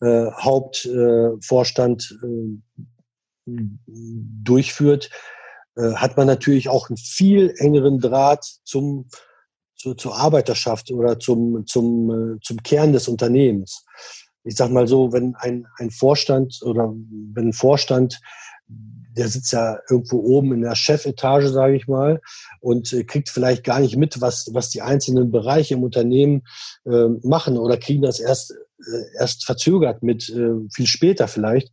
[0.00, 3.56] äh, Hauptvorstand äh,
[4.44, 5.11] durchführt,
[5.76, 9.08] äh, hat man natürlich auch einen viel engeren Draht zum,
[9.74, 13.85] zu, zur Arbeiterschaft oder zum, zum, äh, zum Kern des Unternehmens.
[14.44, 16.92] Ich sag mal so, wenn ein, ein Vorstand oder
[17.32, 18.20] wenn ein Vorstand
[19.16, 22.20] der sitzt ja irgendwo oben in der Chefetage, sage ich mal,
[22.61, 26.42] und äh, kriegt vielleicht gar nicht mit, was, was die einzelnen Bereiche im Unternehmen
[26.85, 31.70] äh, machen oder kriegen das erst, äh, erst verzögert mit, äh, viel später vielleicht.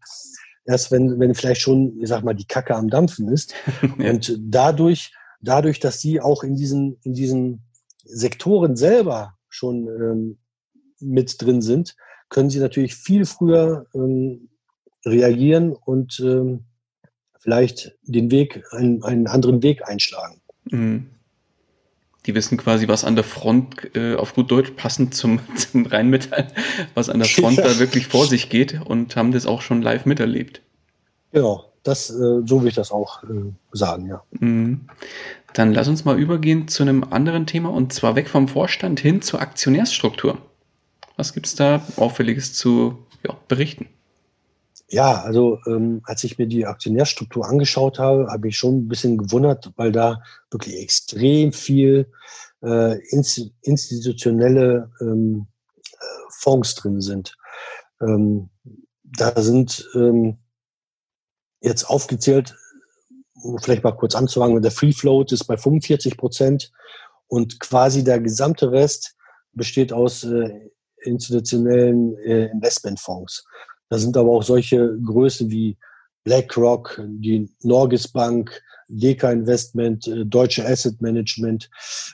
[0.65, 3.53] Erst wenn, wenn vielleicht schon, ich sag mal, die Kacke am Dampfen ist.
[3.99, 4.11] ja.
[4.11, 7.63] Und dadurch, dadurch, dass sie auch in diesen, in diesen
[8.03, 10.37] Sektoren selber schon ähm,
[10.99, 11.95] mit drin sind,
[12.27, 14.49] können sie natürlich viel früher ähm,
[15.05, 16.65] reagieren und ähm,
[17.39, 20.41] vielleicht den Weg, einen, einen anderen Weg einschlagen.
[20.65, 21.07] Mhm.
[22.25, 26.47] Die wissen quasi, was an der Front, äh, auf gut Deutsch passend zum, zum Rheinmetall,
[26.93, 27.63] was an der Front ja.
[27.63, 30.61] da wirklich vor sich geht und haben das auch schon live miterlebt.
[31.31, 34.21] Genau, das, äh, so will ich das auch äh, sagen, ja.
[34.31, 34.81] Mhm.
[35.53, 39.21] Dann lass uns mal übergehen zu einem anderen Thema und zwar weg vom Vorstand hin
[39.21, 40.37] zur Aktionärsstruktur.
[41.15, 43.87] Was gibt es da Auffälliges zu ja, berichten?
[44.91, 49.17] Ja, also ähm, als ich mir die Aktionärstruktur angeschaut habe, habe ich schon ein bisschen
[49.19, 52.11] gewundert, weil da wirklich extrem viel
[52.63, 52.97] äh,
[53.61, 55.47] institutionelle ähm,
[55.91, 57.37] äh, Fonds drin sind.
[58.01, 58.49] Ähm,
[59.03, 60.37] da sind ähm,
[61.61, 62.57] jetzt aufgezählt,
[63.43, 66.71] um vielleicht mal kurz anzufangen, der Free Float ist bei 45 Prozent
[67.27, 69.15] und quasi der gesamte Rest
[69.53, 70.69] besteht aus äh,
[71.03, 73.45] institutionellen äh, Investmentfonds.
[73.89, 75.77] Da sind aber auch solche Größen wie
[76.23, 81.69] BlackRock, die Norges Bank, Deka Investment, äh, Deutsche Asset Management.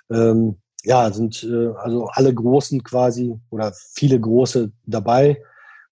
[0.10, 5.42] Ähm, ja, sind äh, also alle großen quasi oder viele große dabei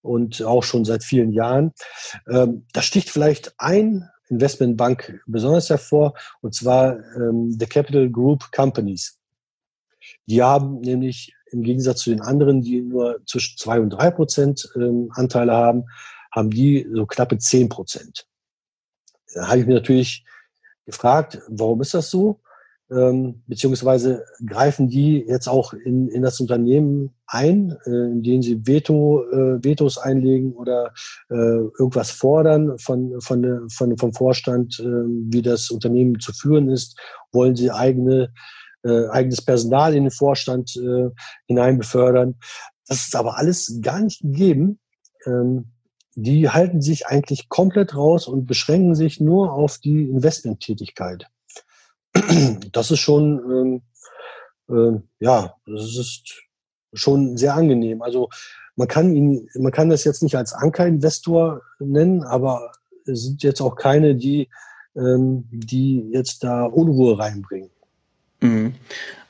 [0.02, 1.74] und auch schon seit vielen Jahren.
[2.30, 9.18] Ähm, da sticht vielleicht ein Investmentbank besonders hervor, und zwar ähm, The Capital Group Companies.
[10.28, 14.68] Die haben nämlich im Gegensatz zu den anderen, die nur zwischen zwei und drei Prozent
[14.76, 15.86] ähm, Anteile haben,
[16.32, 18.26] haben die so knappe zehn Prozent.
[19.34, 20.26] Da habe ich mir natürlich
[20.86, 22.42] gefragt, warum ist das so?
[22.92, 29.24] Ähm, beziehungsweise greifen die jetzt auch in, in das Unternehmen ein, äh, indem sie Veto,
[29.32, 30.94] äh, Vetos einlegen oder
[31.30, 37.00] äh, irgendwas fordern von, von, von, vom Vorstand, äh, wie das Unternehmen zu führen ist?
[37.32, 38.34] Wollen sie eigene
[38.84, 41.10] äh, eigenes Personal in den Vorstand äh,
[41.48, 42.36] hinein befördern.
[42.88, 44.80] Das ist aber alles gar nicht gegeben.
[45.26, 45.74] Ähm,
[46.16, 48.48] die halten sich eigentlich komplett raus und
[48.96, 51.28] sich nur auf die Investmenttätigkeit.
[52.72, 53.82] Das ist schon,
[54.70, 56.44] ähm, äh, ja, das ist
[56.94, 58.02] schon sehr angenehm.
[58.02, 58.30] Also
[58.76, 62.72] man kann ihn, man kann das jetzt nicht als Ankerinvestor nennen, aber
[63.06, 64.50] es sind jetzt auch keine, die,
[64.96, 67.73] ähm, die jetzt da Unruhe reinbringen.
[68.44, 68.74] Mhm.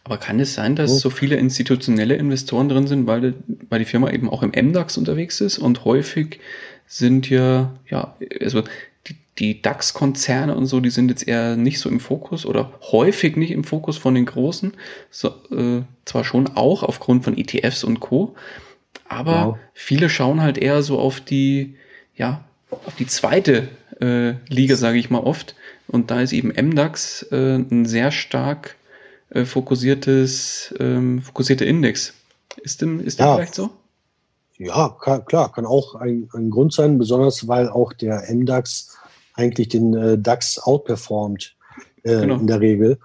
[0.04, 3.36] Aber kann es sein, dass so viele institutionelle Investoren drin sind, weil,
[3.70, 6.42] weil die Firma eben auch im MDAX unterwegs ist und häufig
[6.88, 8.64] sind ja, ja, also
[9.08, 13.38] die, die DAX-Konzerne und so, die sind jetzt eher nicht so im Fokus oder häufig
[13.38, 14.74] nicht im Fokus von den Großen.
[15.10, 18.36] So, äh, zwar schon auch aufgrund von ETFs und Co.,
[19.08, 19.58] aber wow.
[19.74, 21.76] viele schauen halt eher so auf die,
[22.16, 23.70] ja, auf die zweite
[24.02, 25.56] äh, Liga, sage ich mal oft.
[25.88, 28.76] Und da ist eben MDAX äh, ein sehr stark
[29.34, 32.14] äh, fokussiertes, ähm, fokussierte Index.
[32.62, 33.36] Ist dem, ist ja.
[33.36, 33.70] vielleicht so?
[34.58, 38.96] Ja, kann, klar, kann auch ein, ein Grund sein, besonders weil auch der MDAX
[39.34, 41.56] eigentlich den äh, DAX outperformt
[42.04, 42.38] äh, genau.
[42.38, 43.00] in der Regel.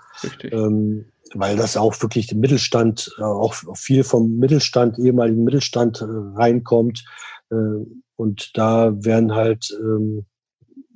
[0.53, 6.05] Ähm, weil das auch wirklich den Mittelstand, äh, auch viel vom Mittelstand, ehemaligen Mittelstand äh,
[6.05, 7.05] reinkommt.
[7.51, 7.85] Äh,
[8.17, 10.27] und da werden halt, ähm,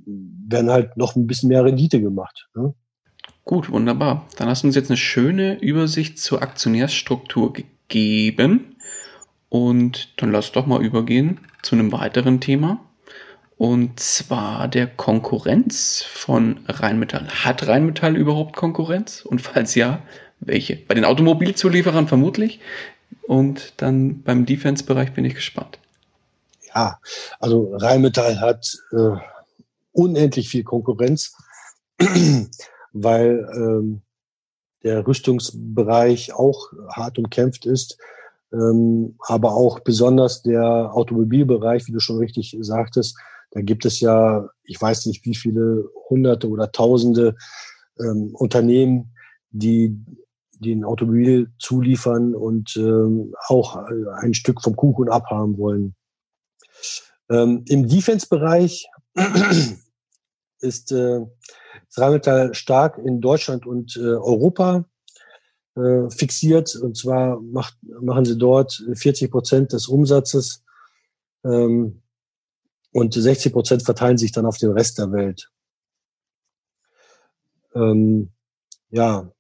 [0.05, 2.49] werden halt noch ein bisschen mehr Rendite gemacht.
[2.55, 2.75] Ne?
[3.45, 4.27] Gut, wunderbar.
[4.37, 8.77] Dann hast du uns jetzt eine schöne Übersicht zur Aktionärsstruktur gegeben.
[9.49, 12.81] Und dann lass doch mal übergehen zu einem weiteren Thema.
[13.59, 17.29] Und zwar der Konkurrenz von Rheinmetall.
[17.29, 19.23] Hat Rheinmetall überhaupt Konkurrenz?
[19.23, 20.03] Und falls ja,
[20.41, 20.77] welche?
[20.77, 22.61] Bei den Automobilzulieferern vermutlich.
[23.23, 25.79] Und dann beim Defense-Bereich bin ich gespannt.
[26.75, 26.99] Ja,
[27.39, 29.17] also Rheinmetall hat äh,
[29.93, 31.37] unendlich viel Konkurrenz,
[32.93, 34.03] weil ähm,
[34.83, 37.99] der Rüstungsbereich auch hart umkämpft ist,
[38.53, 43.17] ähm, aber auch besonders der Automobilbereich, wie du schon richtig sagtest,
[43.53, 47.37] da gibt es ja, ich weiß nicht, wie viele Hunderte oder Tausende
[47.99, 49.15] ähm, Unternehmen,
[49.51, 49.97] die
[50.53, 55.95] den Automobil zuliefern und ähm, auch ein Stück vom Kuchen abhaben wollen.
[57.31, 58.87] Ähm, Im Defense-Bereich
[60.61, 61.21] ist äh,
[61.97, 64.85] Rheinmetall stark in Deutschland und äh, Europa
[65.77, 66.77] äh, fixiert.
[66.77, 70.63] Und zwar macht, machen sie dort 40 Prozent des Umsatzes
[71.45, 72.03] ähm,
[72.93, 75.51] und 60 Prozent verteilen sich dann auf den Rest der Welt.
[77.75, 78.31] Ähm,
[78.91, 79.33] ja,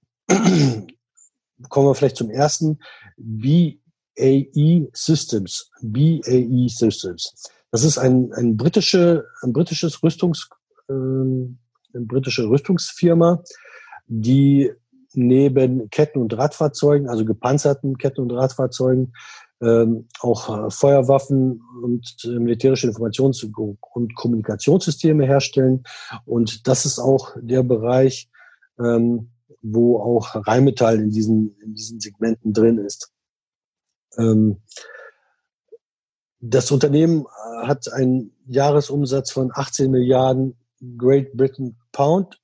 [1.68, 2.78] kommen wir vielleicht zum ersten.
[3.16, 5.70] BAE Systems.
[5.82, 7.50] BAE Systems.
[7.70, 10.48] Das ist ein, ein, britische, ein britisches Rüstungs,
[10.88, 10.92] äh,
[11.94, 13.42] eine britische Rüstungsfirma,
[14.06, 14.72] die
[15.14, 19.12] neben Ketten- und Radfahrzeugen, also gepanzerten Ketten- und Radfahrzeugen,
[19.60, 25.84] ähm, auch äh, Feuerwaffen und äh, militärische Informations- und Kommunikationssysteme herstellen.
[26.24, 28.28] Und das ist auch der Bereich,
[28.78, 29.30] ähm,
[29.60, 33.12] wo auch Rheinmetall in diesen, in diesen Segmenten drin ist.
[34.18, 34.62] Ähm,
[36.40, 40.56] das Unternehmen äh, hat einen Jahresumsatz von 18 Milliarden
[40.98, 42.40] Great Britain Pound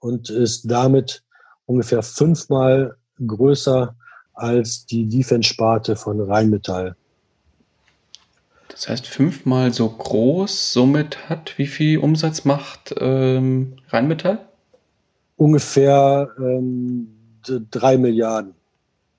[0.00, 1.22] und ist damit
[1.66, 3.94] ungefähr fünfmal größer
[4.34, 6.96] als die Defense-Sparte von Rheinmetall.
[8.68, 14.46] Das heißt fünfmal so groß, somit hat wie viel Umsatz macht ähm, Rheinmetall?
[15.36, 17.08] Ungefähr ähm,
[17.70, 18.54] drei Milliarden.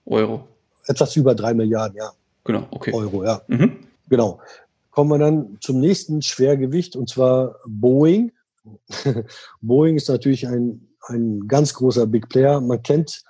[0.06, 0.48] Euro.
[0.88, 2.12] Etwas über drei Milliarden, ja.
[2.46, 2.94] Genau, okay.
[2.94, 3.42] Euro, ja.
[3.48, 3.78] Mhm.
[4.08, 4.40] Genau.
[4.92, 8.32] Kommen wir dann zum nächsten Schwergewicht und zwar Boeing.
[9.62, 12.62] Boeing ist natürlich ein, ein ganz großer Big Player.
[12.62, 13.24] Man kennt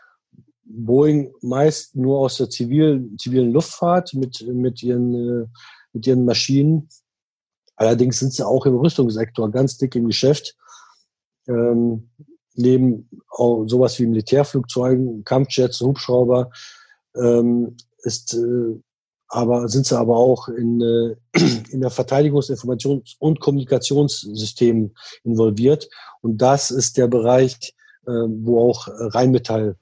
[0.63, 5.47] Boeing meist nur aus der zivilen, zivilen Luftfahrt mit, mit, ihren, äh,
[5.93, 6.89] mit ihren Maschinen.
[7.75, 10.55] Allerdings sind sie auch im Rüstungssektor ganz dick im Geschäft.
[11.47, 12.09] Ähm,
[12.53, 13.09] neben
[13.65, 16.51] sowas wie Militärflugzeugen, Kampfjets, Hubschrauber,
[17.15, 18.79] ähm, ist, äh,
[19.29, 21.15] aber sind sie aber auch in, äh,
[21.71, 25.89] in der Verteidigungsinformations- und Kommunikationssystemen involviert.
[26.21, 27.73] Und das ist der Bereich,
[28.07, 29.75] äh, wo auch Rheinmetall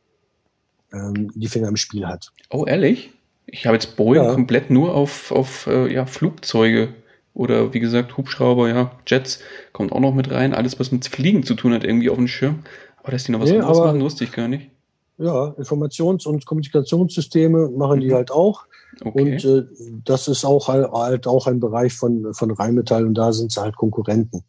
[0.94, 2.32] ähm, die Finger im Spiel hat.
[2.50, 3.12] Oh, ehrlich?
[3.46, 4.34] Ich habe jetzt Boeing ja.
[4.34, 6.90] komplett nur auf, auf äh, ja, Flugzeuge
[7.34, 9.40] oder wie gesagt Hubschrauber, ja, Jets
[9.72, 10.54] kommt auch noch mit rein.
[10.54, 12.64] Alles, was mit Fliegen zu tun hat, irgendwie auf dem Schirm.
[13.02, 14.70] Aber dass die noch was nee, anderes machen, wusste ich gar nicht.
[15.18, 18.14] Ja, Informations- und Kommunikationssysteme machen die mhm.
[18.14, 18.66] halt auch.
[19.02, 19.34] Okay.
[19.34, 19.66] Und äh,
[20.04, 23.62] das ist auch halt, halt auch ein Bereich von, von Rheinmetall und da sind sie
[23.62, 24.44] halt Konkurrenten.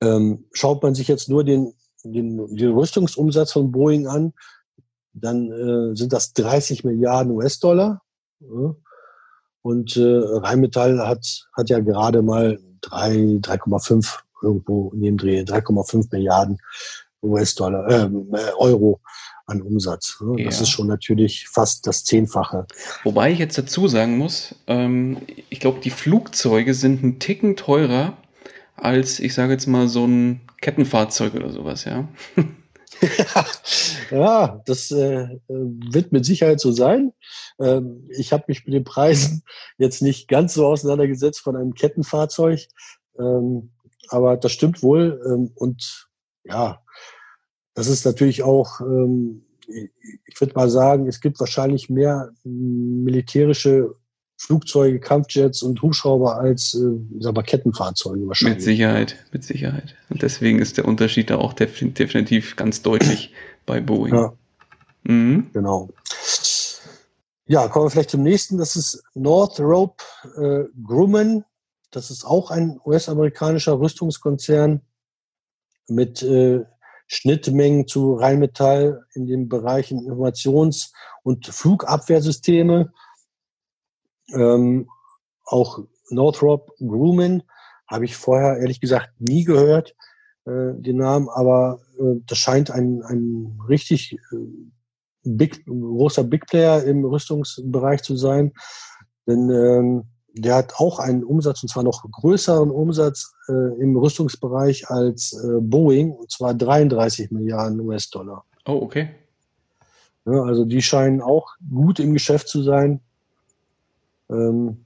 [0.00, 1.74] Ähm, schaut man sich jetzt nur den
[2.04, 4.32] den, den Rüstungsumsatz von Boeing an,
[5.12, 8.02] dann äh, sind das 30 Milliarden US-Dollar.
[8.40, 8.74] Ja.
[9.62, 16.58] Und äh, Rheinmetall hat, hat ja gerade mal 3,5 irgendwo dem Dreh, 3,5 Milliarden
[17.22, 19.00] US-Dollar, äh, Euro
[19.46, 20.22] an Umsatz.
[20.36, 20.44] Ja.
[20.44, 22.66] Das ist schon natürlich fast das Zehnfache.
[23.04, 25.18] Wobei ich jetzt dazu sagen muss, ähm,
[25.50, 28.16] ich glaube, die Flugzeuge sind ein Ticken teurer
[28.76, 32.08] als, ich sage jetzt mal, so ein Kettenfahrzeug oder sowas, ja.
[34.10, 37.12] ja, das äh, wird mit Sicherheit so sein.
[37.60, 39.42] Ähm, ich habe mich mit den Preisen
[39.78, 42.60] jetzt nicht ganz so auseinandergesetzt von einem Kettenfahrzeug,
[43.18, 43.72] ähm,
[44.08, 45.20] aber das stimmt wohl.
[45.26, 46.08] Ähm, und
[46.44, 46.82] ja,
[47.74, 53.94] das ist natürlich auch, ähm, ich würde mal sagen, es gibt wahrscheinlich mehr militärische
[54.36, 58.56] Flugzeuge, Kampfjets und Hubschrauber als äh, mal, Kettenfahrzeuge wahrscheinlich.
[58.56, 59.94] Mit Sicherheit, mit Sicherheit.
[60.08, 63.32] Und deswegen ist der Unterschied da auch definitiv ganz deutlich
[63.66, 64.14] bei Boeing.
[64.14, 64.32] Ja.
[65.04, 65.50] Mhm.
[65.52, 65.90] Genau.
[67.46, 68.58] Ja, kommen wir vielleicht zum nächsten.
[68.58, 70.02] Das ist Northrop
[70.36, 71.44] äh, Grumman.
[71.90, 74.80] Das ist auch ein US-amerikanischer Rüstungskonzern
[75.88, 76.64] mit äh,
[77.12, 80.92] Schnittmengen zu Rheinmetall in den Bereichen Informations-
[81.22, 82.90] und Flugabwehrsysteme.
[84.32, 84.88] Ähm,
[85.44, 87.42] auch Northrop Grumman
[87.86, 89.94] habe ich vorher ehrlich gesagt nie gehört,
[90.46, 94.36] äh, den Namen, aber äh, das scheint ein, ein richtig äh,
[95.22, 98.54] big, großer Big Player im Rüstungsbereich zu sein.
[99.26, 100.04] Denn ähm,
[100.34, 105.60] der hat auch einen Umsatz, und zwar noch größeren Umsatz äh, im Rüstungsbereich als äh,
[105.60, 108.44] Boeing, und zwar 33 Milliarden US-Dollar.
[108.66, 109.10] Oh, okay.
[110.24, 113.00] Ja, also die scheinen auch gut im Geschäft zu sein.
[114.30, 114.84] Ähm,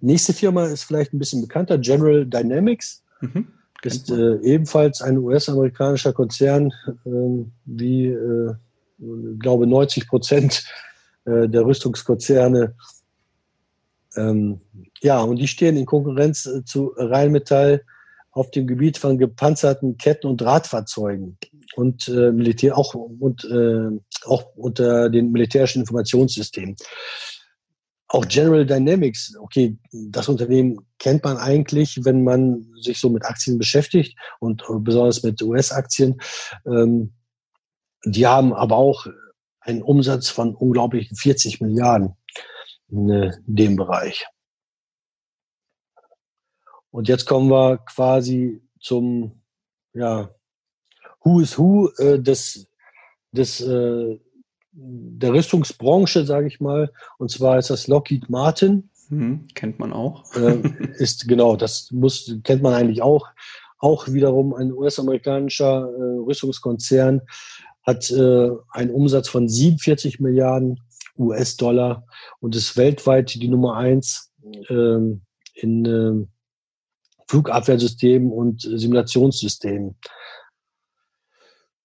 [0.00, 3.02] nächste Firma ist vielleicht ein bisschen bekannter, General Dynamics.
[3.20, 3.48] Mhm.
[3.82, 6.72] Ist äh, ebenfalls ein US-amerikanischer Konzern,
[7.04, 8.54] äh, wie, äh,
[9.38, 10.64] glaube 90 Prozent
[11.24, 12.74] äh, der Rüstungskonzerne
[14.16, 14.60] ähm,
[15.02, 17.82] ja, und die stehen in Konkurrenz äh, zu Rheinmetall
[18.32, 21.38] auf dem Gebiet von gepanzerten Ketten- und Drahtfahrzeugen
[21.74, 23.88] und äh, Militär auch und äh,
[24.26, 26.76] auch unter den militärischen Informationssystemen.
[28.08, 33.58] Auch General Dynamics, okay, das Unternehmen kennt man eigentlich, wenn man sich so mit Aktien
[33.58, 36.20] beschäftigt und äh, besonders mit US-Aktien.
[36.66, 37.12] Ähm,
[38.04, 39.06] die haben aber auch
[39.60, 42.14] einen Umsatz von unglaublichen 40 Milliarden
[42.88, 44.26] in äh, dem Bereich.
[46.90, 49.42] Und jetzt kommen wir quasi zum
[49.92, 50.30] ja,
[51.22, 52.68] Who is Who äh, des,
[53.32, 54.18] des, äh,
[54.72, 56.92] der Rüstungsbranche, sage ich mal.
[57.18, 58.90] Und zwar ist das Lockheed Martin.
[59.08, 60.34] Hm, kennt man auch.
[60.36, 60.62] äh,
[60.98, 63.28] ist genau, das muss kennt man eigentlich auch.
[63.78, 67.22] Auch wiederum ein US-amerikanischer äh, Rüstungskonzern
[67.82, 70.80] hat äh, einen Umsatz von 47 Milliarden
[71.18, 72.06] US-Dollar
[72.40, 74.32] und ist weltweit die Nummer eins
[74.68, 75.22] ähm,
[75.54, 76.28] in ähm,
[77.28, 79.96] Flugabwehrsystemen und Simulationssystemen.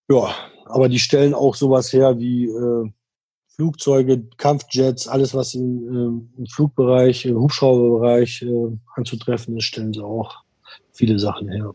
[0.09, 2.91] Ja, aber die stellen auch sowas her wie äh,
[3.55, 10.03] Flugzeuge, Kampfjets, alles was im, äh, im Flugbereich, im Hubschrauberbereich äh, anzutreffen ist, stellen sie
[10.03, 10.43] auch
[10.93, 11.73] viele Sachen her.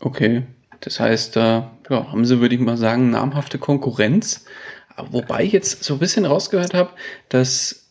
[0.00, 0.44] Okay,
[0.80, 4.44] das heißt, äh, ja, haben sie, würde ich mal sagen, namhafte Konkurrenz.
[4.96, 6.90] Wobei ich jetzt so ein bisschen rausgehört habe,
[7.28, 7.86] dass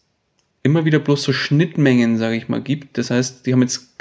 [0.64, 2.98] immer wieder bloß so Schnittmengen, sage ich mal, gibt.
[2.98, 3.96] Das heißt, die haben jetzt,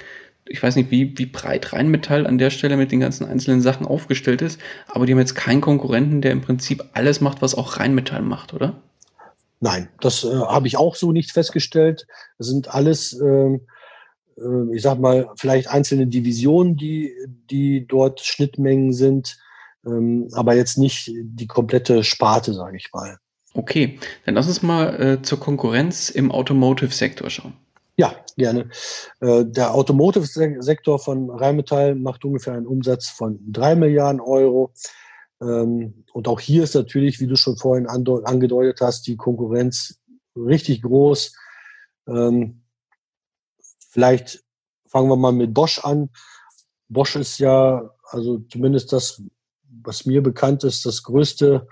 [0.48, 3.86] ich weiß nicht, wie, wie breit Rheinmetall an der Stelle mit den ganzen einzelnen Sachen
[3.86, 7.78] aufgestellt ist, aber die haben jetzt keinen Konkurrenten, der im Prinzip alles macht, was auch
[7.78, 8.80] Rheinmetall macht, oder?
[9.61, 12.07] Nein, das äh, habe ich auch so nicht festgestellt.
[12.38, 13.55] Das sind alles, äh,
[14.38, 17.12] äh, ich sag mal, vielleicht einzelne Divisionen, die,
[17.50, 19.38] die dort Schnittmengen sind
[19.87, 23.18] ähm, aber jetzt nicht die komplette Sparte, sage ich mal.
[23.55, 27.55] Okay, dann lass uns mal äh, zur Konkurrenz im Automotive-Sektor schauen.
[27.97, 28.68] Ja, gerne.
[29.20, 34.72] Äh, der Automotive-Sektor von Rheinmetall macht ungefähr einen Umsatz von drei Milliarden Euro.
[35.41, 40.01] Ähm, und auch hier ist natürlich, wie du schon vorhin angedeutet hast, die Konkurrenz
[40.35, 41.37] richtig groß.
[42.09, 42.62] Ähm,
[43.91, 44.43] vielleicht
[44.89, 46.11] fangen wir mal mit Bosch an.
[46.89, 49.22] Bosch ist ja, also zumindest das,
[49.85, 51.66] was mir bekannt ist, das größte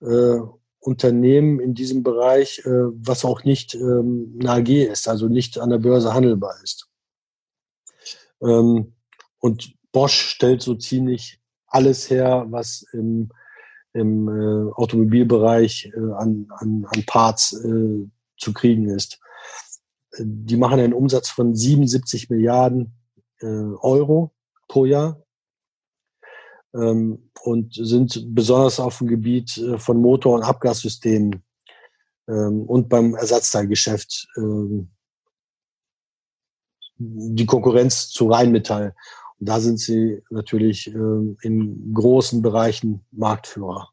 [0.00, 0.38] äh,
[0.80, 5.70] Unternehmen in diesem Bereich, äh, was auch nicht ähm, eine AG ist, also nicht an
[5.70, 6.88] der Börse handelbar ist.
[8.42, 8.94] Ähm,
[9.38, 13.30] und Bosch stellt so ziemlich alles her, was im,
[13.92, 18.08] im äh, Automobilbereich äh, an, an, an Parts äh,
[18.38, 19.20] zu kriegen ist.
[20.18, 22.94] Die machen einen Umsatz von 77 Milliarden
[23.40, 24.32] äh, Euro
[24.66, 25.22] pro Jahr
[26.74, 31.42] ähm, und sind besonders auf dem Gebiet äh, von Motor- und Abgassystemen
[32.28, 34.90] ähm, und beim Ersatzteilgeschäft ähm,
[36.98, 38.94] die Konkurrenz zu Rheinmetall.
[39.38, 43.90] Und da sind sie natürlich ähm, in großen Bereichen Marktführer.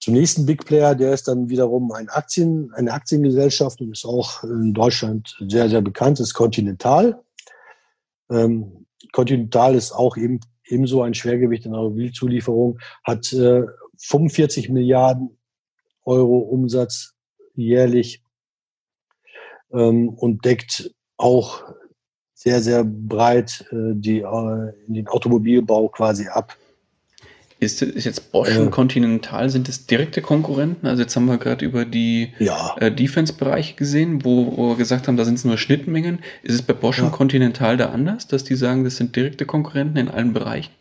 [0.00, 4.44] Zum nächsten Big Player, der ist dann wiederum ein Aktien, eine Aktiengesellschaft und ist auch
[4.44, 7.22] in Deutschland sehr, sehr bekannt, ist Continental.
[8.30, 13.62] Ähm, Continental ist auch eben, ebenso ein Schwergewicht in der Automobilzulieferung, hat äh,
[13.98, 15.38] 45 Milliarden
[16.04, 17.14] Euro Umsatz
[17.54, 18.22] jährlich
[19.72, 21.62] ähm, und deckt auch
[22.34, 26.56] sehr, sehr breit äh, die, äh, den Automobilbau quasi ab.
[27.64, 30.86] Ist, ist jetzt Bosch und Continental, sind das direkte Konkurrenten?
[30.86, 32.76] Also jetzt haben wir gerade über die ja.
[32.78, 36.20] äh, Defense-Bereiche gesehen, wo, wo, wir gesagt haben, da sind es nur Schnittmengen.
[36.42, 37.04] Ist es bei Bosch ja.
[37.04, 40.72] und Continental da anders, dass die sagen, das sind direkte Konkurrenten in allen Bereichen?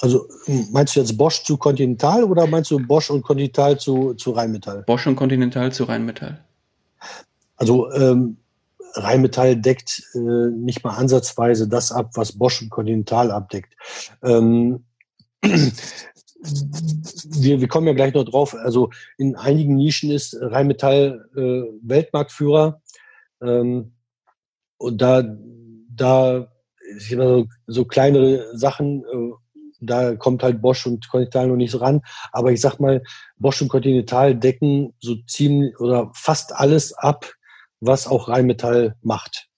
[0.00, 0.28] Also
[0.70, 4.84] meinst du jetzt Bosch zu Continental oder meinst du Bosch und Continental zu, zu Rheinmetall?
[4.86, 6.38] Bosch und Continental zu Rheinmetall.
[7.56, 8.36] Also ähm,
[8.94, 13.74] Rheinmetall deckt äh, nicht mal ansatzweise das ab, was Bosch und Continental abdeckt.
[14.22, 14.84] Ähm,
[16.42, 18.54] wir, wir kommen ja gleich noch drauf.
[18.54, 22.80] Also in einigen Nischen ist Rheinmetall äh, Weltmarktführer.
[23.42, 23.92] Ähm,
[24.78, 25.24] und da,
[25.94, 26.48] da
[26.98, 29.32] so, so kleinere Sachen, äh,
[29.80, 32.02] da kommt halt Bosch und Continental noch nicht so ran.
[32.32, 33.02] Aber ich sag mal,
[33.36, 37.26] Bosch und Continental decken so ziemlich oder fast alles ab,
[37.80, 39.48] was auch Rheinmetall macht.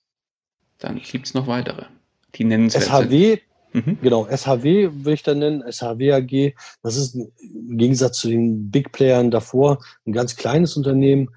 [0.78, 1.87] Dann gibt's noch weitere.
[2.35, 3.39] Die nennen es SHW,
[3.72, 3.98] mhm.
[4.02, 6.54] genau, SHW würde ich dann nennen, SHW AG.
[6.82, 11.30] Das ist im Gegensatz zu den Big Playern davor ein ganz kleines Unternehmen,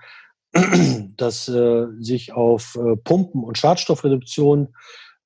[1.17, 4.69] das äh, sich auf äh, Pumpen und Schadstoffreduktion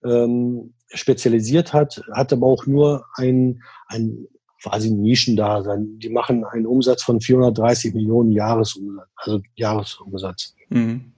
[0.04, 4.28] ähm, spezialisiert hat, hat aber auch nur ein, ein
[4.62, 6.00] quasi Nischendasein.
[6.00, 10.56] Die machen einen Umsatz von 430 Millionen Jahresumsatz, also Jahresumsatz.
[10.70, 11.14] Mhm.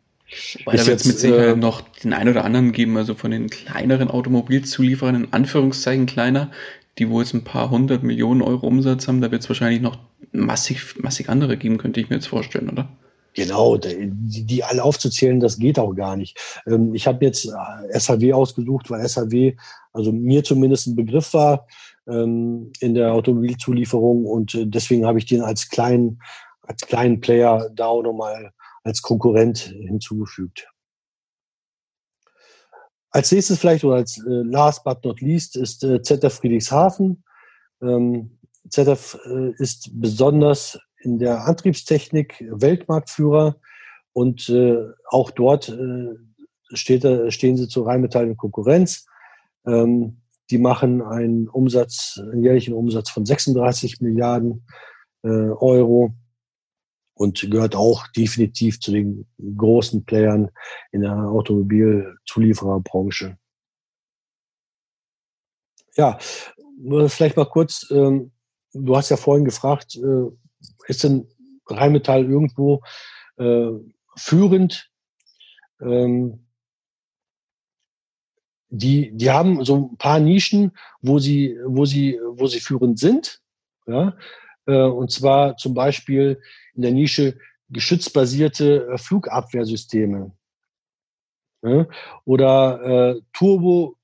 [0.66, 3.32] Weil da wird es mit Sicherheit äh, noch den einen oder anderen geben, also von
[3.32, 6.52] den kleineren Automobilzulieferern, in Anführungszeichen kleiner,
[6.98, 9.98] die wo jetzt ein paar hundert Millionen Euro Umsatz haben, da wird es wahrscheinlich noch
[10.32, 12.90] massig, massig andere geben, könnte ich mir jetzt vorstellen, oder?
[13.34, 14.12] Genau, die,
[14.46, 16.38] die alle aufzuzählen, das geht auch gar nicht.
[16.68, 19.56] Ähm, ich habe jetzt äh, SHW ausgesucht, weil SHW,
[19.94, 21.68] also mir zumindest ein Begriff war
[22.08, 26.22] ähm, in der Automobilzulieferung und äh, deswegen habe ich den als kleinen,
[26.64, 28.52] als kleinen Player da auch nochmal
[28.84, 30.68] als Konkurrent hinzugefügt.
[33.12, 37.24] Als nächstes vielleicht oder als äh, last but not least ist äh, ZF Friedrichshafen.
[37.82, 38.38] Ähm,
[38.70, 43.56] ZF äh, ist besonders in der Antriebstechnik Weltmarktführer
[44.14, 44.78] und äh,
[45.10, 46.16] auch dort äh,
[46.74, 47.04] steht,
[47.34, 49.08] stehen sie zu Rheinmetall in Konkurrenz.
[49.66, 50.22] Ähm,
[50.52, 54.66] die machen einen Umsatz, einen jährlichen Umsatz von 36 Milliarden
[55.24, 56.14] äh, Euro
[57.20, 60.52] und gehört auch definitiv zu den großen Playern
[60.94, 63.38] in der Automobilzuliefererbranche.
[65.98, 68.32] Ja, vielleicht mal kurz, ähm,
[68.72, 70.30] du hast ja vorhin gefragt, äh,
[70.88, 71.28] ist denn
[71.68, 72.82] Rheinmetall irgendwo
[73.36, 73.72] äh,
[74.16, 74.90] führend?
[75.82, 76.48] Ähm,
[78.70, 83.42] die, die haben so ein paar Nischen, wo sie, wo sie, wo sie führend sind.
[83.88, 84.16] Ja?
[84.68, 86.40] Äh, und zwar zum Beispiel
[86.80, 90.32] in der Nische geschützbasierte äh, Flugabwehrsysteme
[91.62, 91.88] ja?
[92.24, 93.98] oder äh, Turbo,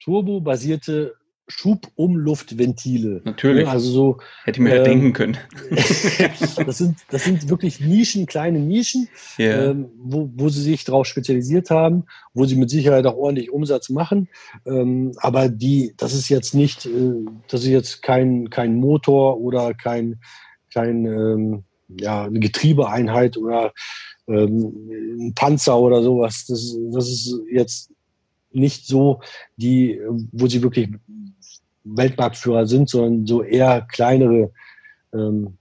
[0.00, 1.14] turbobasierte
[1.48, 3.20] Schubumluftventile.
[3.24, 3.68] Natürlich.
[3.68, 4.18] Also so.
[4.44, 5.36] Hätte ich mir ähm, ja denken können.
[5.70, 9.08] das sind, das sind wirklich Nischen, kleine Nischen,
[9.38, 9.66] yeah.
[9.70, 13.90] ähm, wo, wo sie sich darauf spezialisiert haben, wo sie mit Sicherheit auch ordentlich Umsatz
[13.90, 14.28] machen.
[14.64, 17.12] Ähm, aber die, das ist jetzt nicht, äh,
[17.48, 20.18] das ist jetzt kein, kein Motor oder kein,
[20.72, 23.72] kein, ähm, ja, eine Getriebeeinheit oder
[24.28, 26.46] ähm, ein Panzer oder sowas.
[26.46, 27.90] Das, das ist jetzt
[28.50, 29.20] nicht so
[29.56, 30.00] die,
[30.32, 30.88] wo sie wirklich
[31.84, 34.52] Weltmarktführer sind, sondern so eher kleinere
[35.12, 35.58] ähm,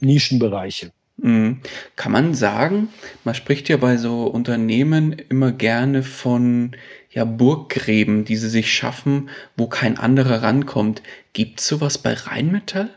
[0.00, 0.92] Nischenbereiche.
[1.18, 1.60] Mhm.
[1.96, 2.88] Kann man sagen,
[3.24, 6.76] man spricht ja bei so Unternehmen immer gerne von
[7.10, 11.02] ja, Burggräben, die sie sich schaffen, wo kein anderer rankommt.
[11.32, 12.90] Gibt es sowas bei Rheinmetall?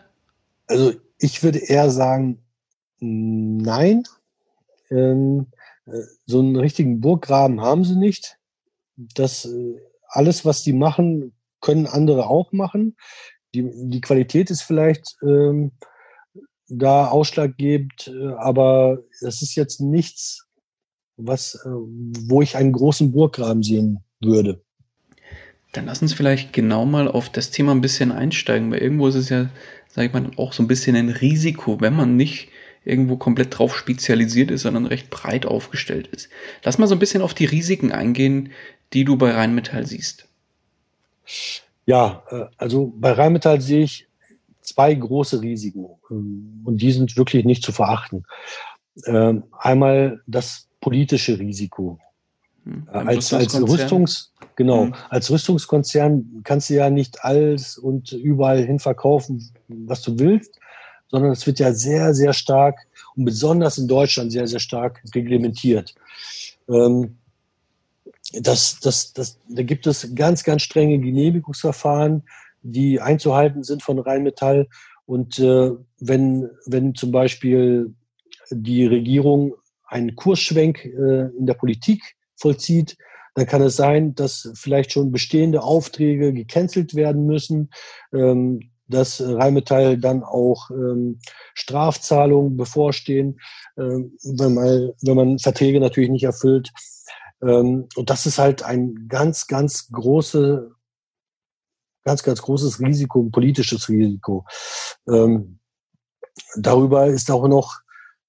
[0.68, 2.40] Also ich würde eher sagen,
[3.02, 4.04] nein.
[4.90, 5.48] Ähm,
[5.86, 8.38] äh, so einen richtigen Burggraben haben sie nicht.
[8.96, 9.76] Das äh,
[10.08, 12.96] alles, was die machen, können andere auch machen.
[13.54, 15.72] Die, die Qualität ist vielleicht ähm,
[16.68, 20.48] da ausschlaggebend, äh, aber das ist jetzt nichts,
[21.18, 24.62] was, äh, wo ich einen großen Burggraben sehen würde.
[25.74, 29.16] Dann lass uns vielleicht genau mal auf das Thema ein bisschen einsteigen, weil irgendwo ist
[29.16, 29.50] es ja,
[29.90, 32.50] sage ich mal, auch so ein bisschen ein Risiko, wenn man nicht
[32.84, 36.30] irgendwo komplett drauf spezialisiert ist, sondern recht breit aufgestellt ist.
[36.64, 38.52] Lass mal so ein bisschen auf die Risiken eingehen,
[38.94, 40.28] die du bei Rheinmetall siehst.
[41.86, 44.08] Ja, äh, also bei Rheinmetall sehe ich
[44.62, 48.26] zwei große Risiken ähm, und die sind wirklich nicht zu verachten.
[49.06, 52.00] Ähm, einmal das politische Risiko.
[52.66, 54.96] Hm, als, als Rüstungs, genau, hm.
[55.10, 60.60] als Rüstungskonzern kannst du ja nicht alles und überall hin verkaufen, was du willst,
[61.12, 62.80] sondern es wird ja sehr, sehr stark
[63.16, 65.94] und besonders in Deutschland sehr, sehr stark reglementiert.
[66.68, 67.18] Ähm,
[68.34, 72.24] das, das, das, da gibt es ganz, ganz strenge Genehmigungsverfahren,
[72.62, 74.68] die einzuhalten sind von Rheinmetall.
[75.06, 77.94] Und äh, wenn, wenn zum Beispiel
[78.50, 79.56] die Regierung
[79.86, 82.98] einen Kursschwenk äh, in der Politik vollzieht,
[83.34, 87.70] dann kann es sein, dass vielleicht schon bestehende Aufträge gecancelt werden müssen.
[88.14, 91.20] Ähm, dass Rheinmetall dann auch ähm,
[91.54, 93.40] Strafzahlungen bevorstehen,
[93.78, 96.72] ähm, wenn, man, wenn man Verträge natürlich nicht erfüllt.
[97.42, 100.72] Ähm, und das ist halt ein ganz, ganz große,
[102.04, 104.46] ganz, ganz großes Risiko, ein politisches Risiko.
[105.08, 105.60] Ähm,
[106.56, 107.80] darüber ist auch noch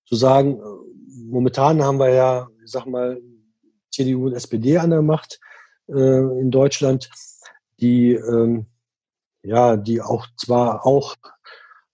[0.06, 0.60] zu sagen,
[1.28, 3.20] momentan haben wir ja, ich sag mal,
[3.90, 5.38] CDU und SPD an der Macht
[5.88, 7.10] äh, in Deutschland,
[7.80, 8.66] die ähm,
[9.42, 11.16] ja, die auch zwar auch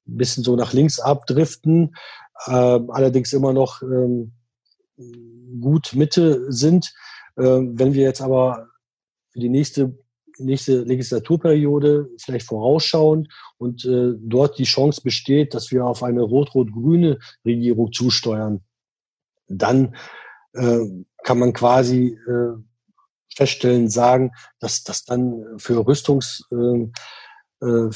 [0.07, 1.94] ein bisschen so nach links abdriften,
[2.46, 4.32] äh, allerdings immer noch ähm,
[5.61, 6.92] gut Mitte sind.
[7.36, 8.68] Äh, wenn wir jetzt aber
[9.30, 9.99] für die nächste
[10.40, 13.28] nächste Legislaturperiode vielleicht vorausschauen
[13.59, 18.62] und äh, dort die Chance besteht, dass wir auf eine rot-rot-grüne Regierung zusteuern,
[19.49, 19.96] dann
[20.53, 20.86] äh,
[21.24, 22.55] kann man quasi äh,
[23.34, 26.99] feststellen, sagen, dass das dann für Rüstungsfirmen äh,
[27.61, 27.91] äh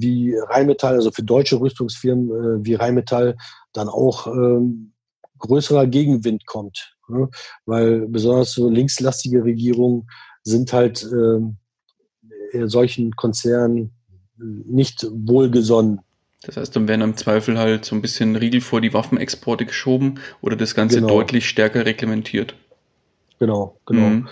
[0.00, 3.36] wie Rheinmetall, also für deutsche Rüstungsfirmen äh, wie Rheinmetall,
[3.72, 4.92] dann auch ähm,
[5.38, 6.96] größerer Gegenwind kommt.
[7.08, 7.28] Ne?
[7.66, 10.08] Weil besonders so linkslastige Regierungen
[10.42, 13.92] sind halt äh, solchen Konzernen
[14.36, 16.00] nicht wohlgesonnen.
[16.42, 20.20] Das heißt, dann werden im Zweifel halt so ein bisschen Riegel vor die Waffenexporte geschoben
[20.42, 21.08] oder das Ganze genau.
[21.08, 22.54] deutlich stärker reglementiert.
[23.38, 24.08] Genau, genau.
[24.08, 24.28] Mhm.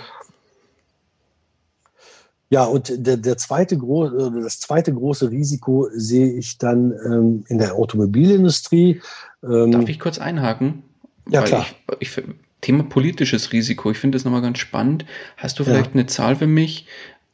[2.53, 7.77] Ja, und der, der zweite das zweite große Risiko sehe ich dann ähm, in der
[7.77, 9.01] Automobilindustrie.
[9.43, 10.83] Ähm, Darf ich kurz einhaken?
[11.31, 11.65] Ja, klar.
[11.99, 12.25] Ich, ich,
[12.61, 15.07] Thema politisches Risiko, ich finde das nochmal ganz spannend.
[15.39, 15.93] Hast du vielleicht ja.
[15.95, 16.85] eine Zahl für mich,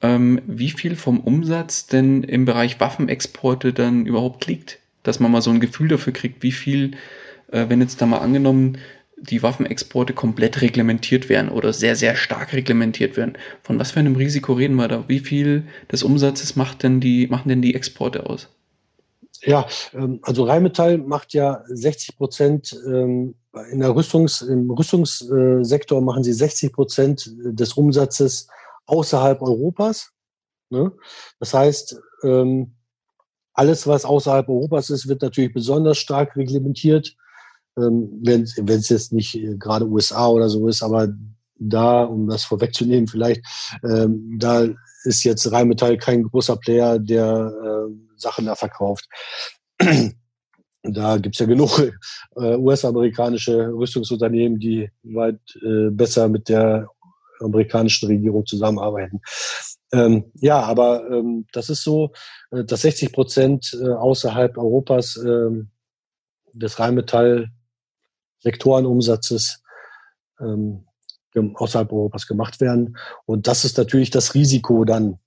[0.02, 4.78] ähm, wie viel vom Umsatz denn im Bereich Waffenexporte dann überhaupt liegt?
[5.02, 6.92] Dass man mal so ein Gefühl dafür kriegt, wie viel,
[7.50, 8.78] äh, wenn jetzt da mal angenommen,
[9.20, 13.36] die Waffenexporte komplett reglementiert werden oder sehr, sehr stark reglementiert werden.
[13.62, 15.04] Von was für einem Risiko reden wir da?
[15.08, 18.48] Wie viel des Umsatzes macht denn die, machen denn die Exporte aus?
[19.42, 23.34] Ja, ähm, also Rheinmetall macht ja 60 Prozent ähm,
[23.70, 28.48] in der Rüstungs, im Rüstungssektor machen sie 60 Prozent des Umsatzes
[28.86, 30.10] außerhalb Europas.
[30.70, 30.92] Ne?
[31.38, 32.74] Das heißt, ähm,
[33.52, 37.16] alles, was außerhalb Europas ist, wird natürlich besonders stark reglementiert.
[37.79, 41.09] Ähm, wenn es jetzt nicht äh, gerade USA oder so ist, aber
[41.59, 43.43] da, um das vorwegzunehmen, vielleicht,
[43.85, 44.66] ähm, da
[45.05, 49.07] ist jetzt Rheinmetall kein großer Player, der äh, Sachen da verkauft.
[50.85, 51.93] Da gibt's ja genug
[52.37, 56.89] äh, US-amerikanische Rüstungsunternehmen, die weit äh, besser mit der
[57.41, 59.20] amerikanischen Regierung zusammenarbeiten.
[59.93, 62.12] Ähm, ja, aber ähm, das ist so,
[62.53, 65.51] äh, dass 60 Prozent äh, außerhalb Europas äh,
[66.53, 66.79] des
[68.45, 69.62] Rheinmetall-Sektorenumsatzes
[70.41, 70.84] ähm,
[71.55, 72.97] außerhalb Europas gemacht werden.
[73.26, 75.18] Und das ist natürlich das Risiko dann.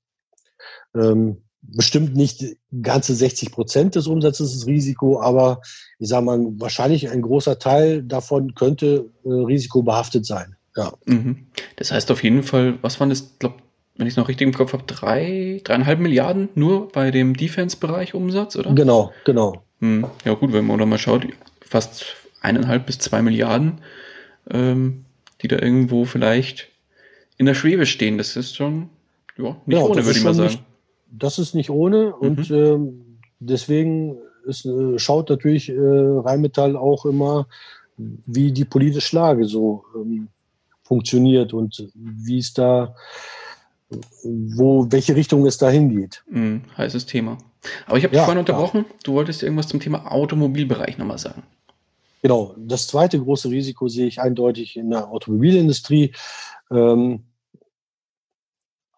[0.95, 2.43] Ähm, bestimmt nicht
[2.81, 5.61] ganze 60 Prozent des Umsatzes ist Risiko, aber
[5.99, 10.55] ich sage mal, wahrscheinlich ein großer Teil davon könnte äh, risikobehaftet sein.
[10.75, 10.93] Ja.
[11.05, 11.47] Mhm.
[11.75, 13.55] Das heißt auf jeden Fall, was waren das, glaube
[13.95, 18.15] wenn ich es noch richtig im Kopf habe, drei, dreieinhalb Milliarden nur bei dem Defense-Bereich
[18.15, 18.73] Umsatz, oder?
[18.73, 19.63] Genau, genau.
[19.79, 20.07] Mhm.
[20.25, 21.27] Ja gut, wenn man da mal schaut,
[21.61, 23.81] fast eineinhalb bis zwei Milliarden,
[24.49, 25.05] ähm,
[25.41, 26.69] die da irgendwo vielleicht
[27.37, 28.17] in der Schwebe stehen.
[28.17, 28.89] Das ist schon
[29.37, 30.49] ja, nicht ja, ohne, würde ich mal sagen.
[30.49, 30.63] Nicht,
[31.11, 32.55] das ist nicht ohne und mhm.
[32.55, 37.47] ähm, deswegen ist, äh, schaut natürlich äh, Rheinmetall auch immer,
[37.97, 40.27] wie die politische Lage so ähm,
[40.83, 42.95] funktioniert und wie es da,
[44.23, 46.23] wo, welche Richtung es da hingeht.
[46.29, 47.37] Mhm, heißes Thema.
[47.85, 48.85] Aber ich habe dich vorhin unterbrochen.
[48.87, 48.95] Ja.
[49.03, 51.43] Du wolltest irgendwas zum Thema Automobilbereich nochmal sagen.
[52.21, 52.55] Genau.
[52.57, 56.13] Das zweite große Risiko sehe ich eindeutig in der Automobilindustrie.
[56.69, 57.25] Ähm,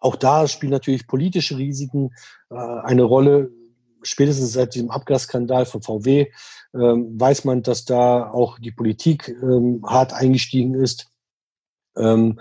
[0.00, 2.10] auch da spielen natürlich politische Risiken
[2.50, 3.50] äh, eine Rolle.
[4.02, 6.30] Spätestens seit diesem Abgasskandal von VW
[6.74, 11.10] ähm, weiß man, dass da auch die Politik ähm, hart eingestiegen ist.
[11.96, 12.38] Ähm,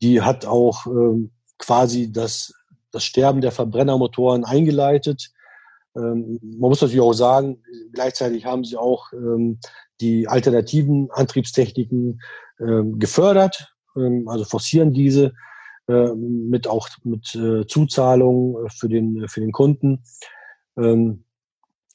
[0.00, 2.54] die hat auch ähm, quasi das,
[2.90, 5.30] das Sterben der Verbrennermotoren eingeleitet.
[5.94, 7.62] Ähm, man muss natürlich auch sagen,
[7.92, 9.12] gleichzeitig haben sie auch
[10.00, 12.20] die alternativen Antriebstechniken
[12.60, 15.32] ähm, gefördert, ähm, also forcieren diese
[15.88, 20.04] äh, mit auch mit äh, Zuzahlungen für den, für den Kunden.
[20.76, 21.24] Ähm,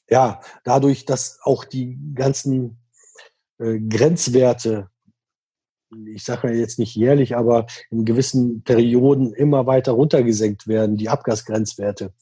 [0.08, 2.78] ja, dadurch, dass auch die ganzen
[3.58, 4.88] äh, Grenzwerte,
[6.06, 11.08] ich sage ja jetzt nicht jährlich, aber in gewissen Perioden immer weiter runtergesenkt werden, die
[11.08, 12.12] Abgasgrenzwerte,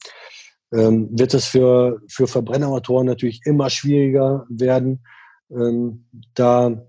[0.71, 5.03] ähm, wird es für, für Verbrennermotoren natürlich immer schwieriger werden,
[5.51, 6.85] ähm, da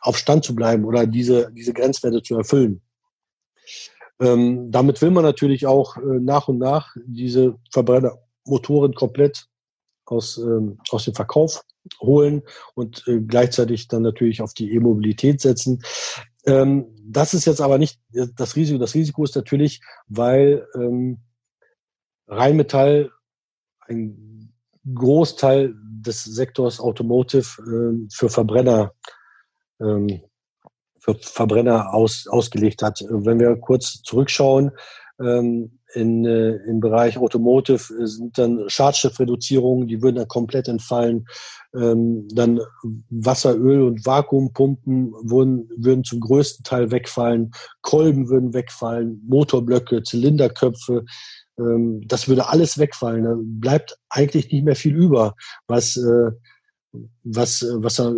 [0.00, 2.82] auf Stand zu bleiben oder diese, diese Grenzwerte zu erfüllen.
[4.20, 9.46] Ähm, damit will man natürlich auch äh, nach und nach diese Verbrenner, Motoren komplett
[10.04, 11.62] aus, ähm, aus dem Verkauf
[12.00, 12.42] holen
[12.74, 15.82] und äh, gleichzeitig dann natürlich auf die E-Mobilität setzen.
[16.46, 18.00] Ähm, das ist jetzt aber nicht
[18.36, 18.78] das Risiko.
[18.78, 21.18] Das Risiko ist natürlich, weil ähm,
[22.28, 23.10] Rheinmetall
[23.86, 24.52] ein
[24.94, 28.92] Großteil des Sektors Automotive äh, für Verbrenner
[29.80, 30.22] ähm,
[31.02, 33.04] für Verbrenner aus, ausgelegt hat.
[33.08, 34.70] Wenn wir kurz zurückschauen,
[35.20, 41.26] ähm, in, äh, im Bereich Automotive sind dann Schadstoffreduzierungen, die würden dann komplett entfallen.
[41.74, 42.60] Ähm, dann
[43.10, 47.50] Wasser, Öl und Vakuumpumpen würden, würden zum größten Teil wegfallen.
[47.82, 51.04] Kolben würden wegfallen, Motorblöcke, Zylinderköpfe.
[51.58, 53.24] Ähm, das würde alles wegfallen.
[53.24, 55.34] Da bleibt eigentlich nicht mehr viel über,
[55.66, 56.30] was, äh,
[57.22, 58.12] was, was, da,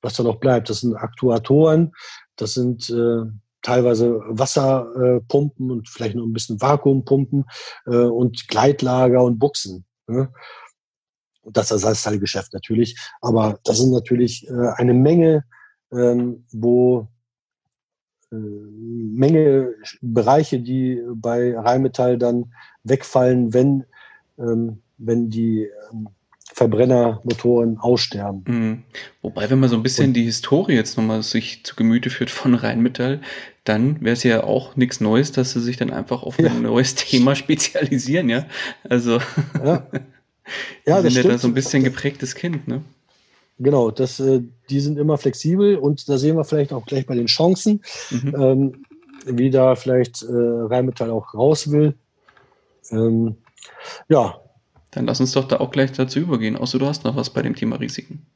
[0.00, 0.70] was da noch bleibt.
[0.70, 1.92] Das sind Aktuatoren,
[2.36, 3.24] das sind äh,
[3.62, 7.44] teilweise Wasserpumpen und vielleicht noch ein bisschen Vakuumpumpen
[7.86, 9.84] äh, und Gleitlager und Buchsen.
[10.06, 10.32] Ne?
[11.44, 12.98] Das Ersatzteilgeschäft natürlich.
[13.20, 15.44] Aber das sind natürlich äh, eine Menge,
[15.92, 17.08] ähm, wo
[18.32, 22.52] äh, Menge Bereiche, die bei Rheinmetall dann
[22.84, 23.84] wegfallen, wenn,
[24.38, 26.08] ähm, wenn die ähm,
[26.54, 28.44] Verbrennermotoren aussterben.
[28.46, 28.82] Mhm.
[29.22, 32.30] Wobei, wenn man so ein bisschen und, die Historie jetzt nochmal sich zu Gemüte führt
[32.30, 33.20] von Rheinmetall,
[33.64, 36.54] dann wäre es ja auch nichts Neues, dass sie sich dann einfach auf ein ja.
[36.54, 38.46] neues Thema spezialisieren, ja.
[38.88, 39.18] Also
[39.64, 39.86] ja,
[40.86, 42.82] ja das sind ja da so ein bisschen geprägtes Kind, ne?
[43.58, 47.14] Genau, das, äh, die sind immer flexibel und da sehen wir vielleicht auch gleich bei
[47.14, 48.34] den Chancen, mhm.
[48.36, 48.84] ähm,
[49.24, 51.94] wie da vielleicht äh, Rheinmetall auch raus will.
[52.90, 53.36] Ähm,
[54.08, 54.38] ja.
[54.90, 57.40] Dann lass uns doch da auch gleich dazu übergehen, außer du hast noch was bei
[57.40, 58.26] dem Thema Risiken.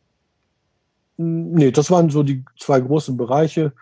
[1.19, 3.73] Nee, das waren so die zwei großen Bereiche.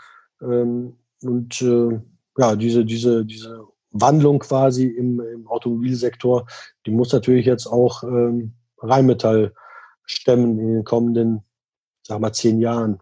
[0.43, 2.01] Ähm, und äh,
[2.37, 6.47] ja, diese, diese, diese Wandlung quasi im, im Automobilsektor,
[6.85, 9.55] die muss natürlich jetzt auch ähm, Rheinmetall
[10.05, 11.43] stemmen in den kommenden,
[12.03, 12.99] sag mal, zehn Jahren.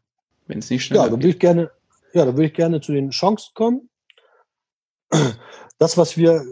[0.47, 1.71] Wenn es nicht schnell Ja, da würde ich gerne,
[2.13, 3.89] ja, da würde ich gerne zu den Chancen kommen.
[5.79, 6.45] Das, was wir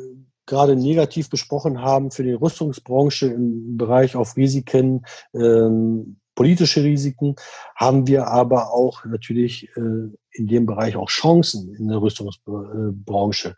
[0.50, 7.36] gerade negativ besprochen haben für die Rüstungsbranche im Bereich auf Risiken, ähm, politische Risiken,
[7.76, 13.56] haben wir aber auch natürlich äh, in dem Bereich auch Chancen in der Rüstungsbranche.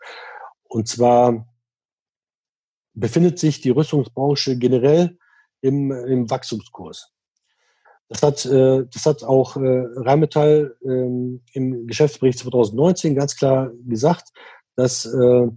[0.69, 1.47] Und zwar
[2.95, 5.19] befindet sich die Rüstungsbranche generell
[5.63, 7.11] im, im Wachstumskurs.
[8.09, 14.29] Das hat, äh, das hat auch äh, Rheinmetall äh, im Geschäftsbericht 2019 ganz klar gesagt,
[14.77, 15.49] dass, äh,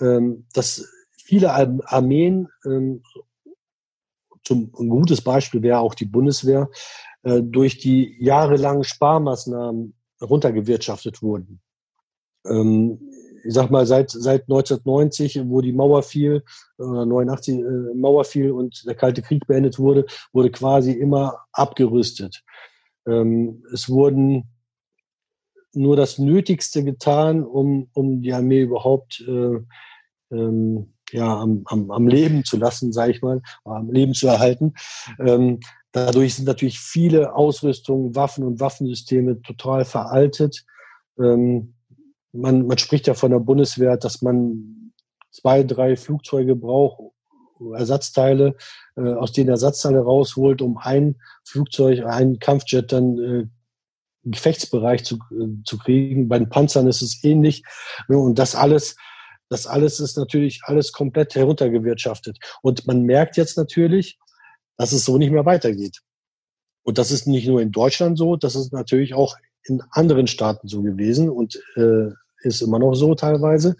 [0.00, 0.88] dass
[1.24, 2.98] viele Armeen äh,
[4.44, 6.68] zum, ein gutes Beispiel wäre auch die Bundeswehr,
[7.22, 11.60] äh, durch die jahrelangen Sparmaßnahmen runtergewirtschaftet wurden.
[12.46, 13.00] Ähm,
[13.44, 16.44] ich sag mal, seit, seit 1990, wo die Mauer fiel,
[16.78, 22.44] äh, 89 äh, Mauer fiel und der Kalte Krieg beendet wurde, wurde quasi immer abgerüstet.
[23.06, 24.51] Ähm, es wurden
[25.74, 29.58] nur das Nötigste getan, um, um die Armee überhaupt äh,
[30.30, 34.74] ähm, ja, am, am, am Leben zu lassen, sage ich mal, am Leben zu erhalten.
[35.18, 35.60] Ähm,
[35.92, 40.64] dadurch sind natürlich viele Ausrüstungen, Waffen und Waffensysteme total veraltet.
[41.18, 41.74] Ähm,
[42.32, 44.92] man, man spricht ja von der Bundeswehr, dass man
[45.30, 47.12] zwei, drei Flugzeuge braucht,
[47.74, 48.56] Ersatzteile,
[48.96, 53.46] äh, aus denen Ersatzteile rausholt, um ein Flugzeug, einen Kampfjet dann äh,
[54.24, 55.18] Gefechtsbereich zu,
[55.64, 56.28] zu kriegen.
[56.28, 57.64] Bei den Panzern ist es ähnlich.
[58.08, 58.96] Und das alles
[59.52, 62.38] das alles ist natürlich alles komplett heruntergewirtschaftet.
[62.62, 64.18] Und man merkt jetzt natürlich,
[64.78, 66.00] dass es so nicht mehr weitergeht.
[66.82, 70.68] Und das ist nicht nur in Deutschland so, das ist natürlich auch in anderen Staaten
[70.68, 72.08] so gewesen und äh,
[72.42, 73.76] ist immer noch so teilweise.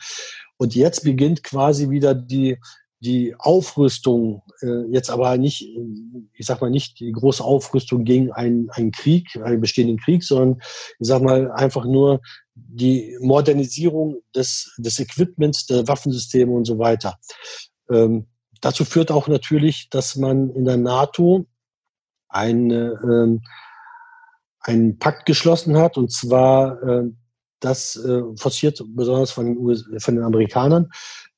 [0.59, 2.59] Und jetzt beginnt quasi wieder die,
[3.03, 5.67] die Aufrüstung, äh, jetzt aber nicht,
[6.35, 10.61] ich sag mal nicht die große Aufrüstung gegen einen, einen Krieg, einen bestehenden Krieg, sondern
[11.01, 12.21] ich sag mal einfach nur
[12.55, 17.19] die Modernisierung des, des Equipments, der Waffensysteme und so weiter.
[17.91, 18.29] Ähm,
[18.61, 21.47] dazu führt auch natürlich, dass man in der NATO
[22.29, 23.43] eine, ähm,
[24.61, 27.11] einen Pakt geschlossen hat, und zwar äh,
[27.59, 30.89] das äh, forciert besonders von den, US von den Amerikanern,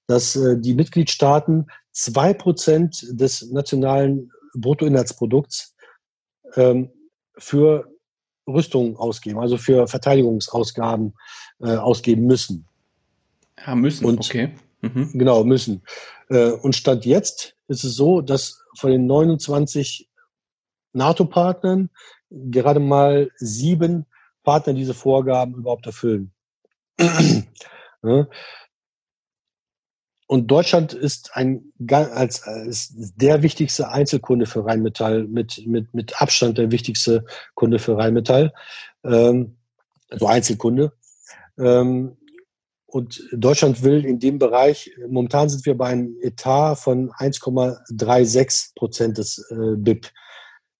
[0.06, 5.74] dass äh, die Mitgliedstaaten zwei Prozent des nationalen Bruttoinlandsprodukts
[6.56, 6.90] ähm,
[7.36, 7.90] für
[8.46, 11.14] Rüstung ausgeben, also für Verteidigungsausgaben
[11.60, 12.66] äh, ausgeben müssen.
[13.64, 14.54] Ja, müssen, und, okay.
[14.82, 15.10] Mhm.
[15.14, 15.82] Genau, müssen.
[16.28, 20.08] Äh, und Stand jetzt ist es so, dass von den 29
[20.92, 21.90] NATO-Partnern
[22.30, 24.06] gerade mal sieben
[24.42, 26.32] Partner diese Vorgaben überhaupt erfüllen.
[26.98, 28.28] ja.
[30.26, 36.56] Und Deutschland ist ein als, als der wichtigste Einzelkunde für Rheinmetall, mit, mit, mit Abstand
[36.56, 38.52] der wichtigste Kunde für Rheinmetall,
[39.04, 39.56] ähm,
[40.08, 40.92] also Einzelkunde.
[41.58, 42.16] Ähm,
[42.86, 49.18] und Deutschland will in dem Bereich, momentan sind wir bei einem Etat von 1,36 Prozent
[49.18, 50.10] des äh, BIP.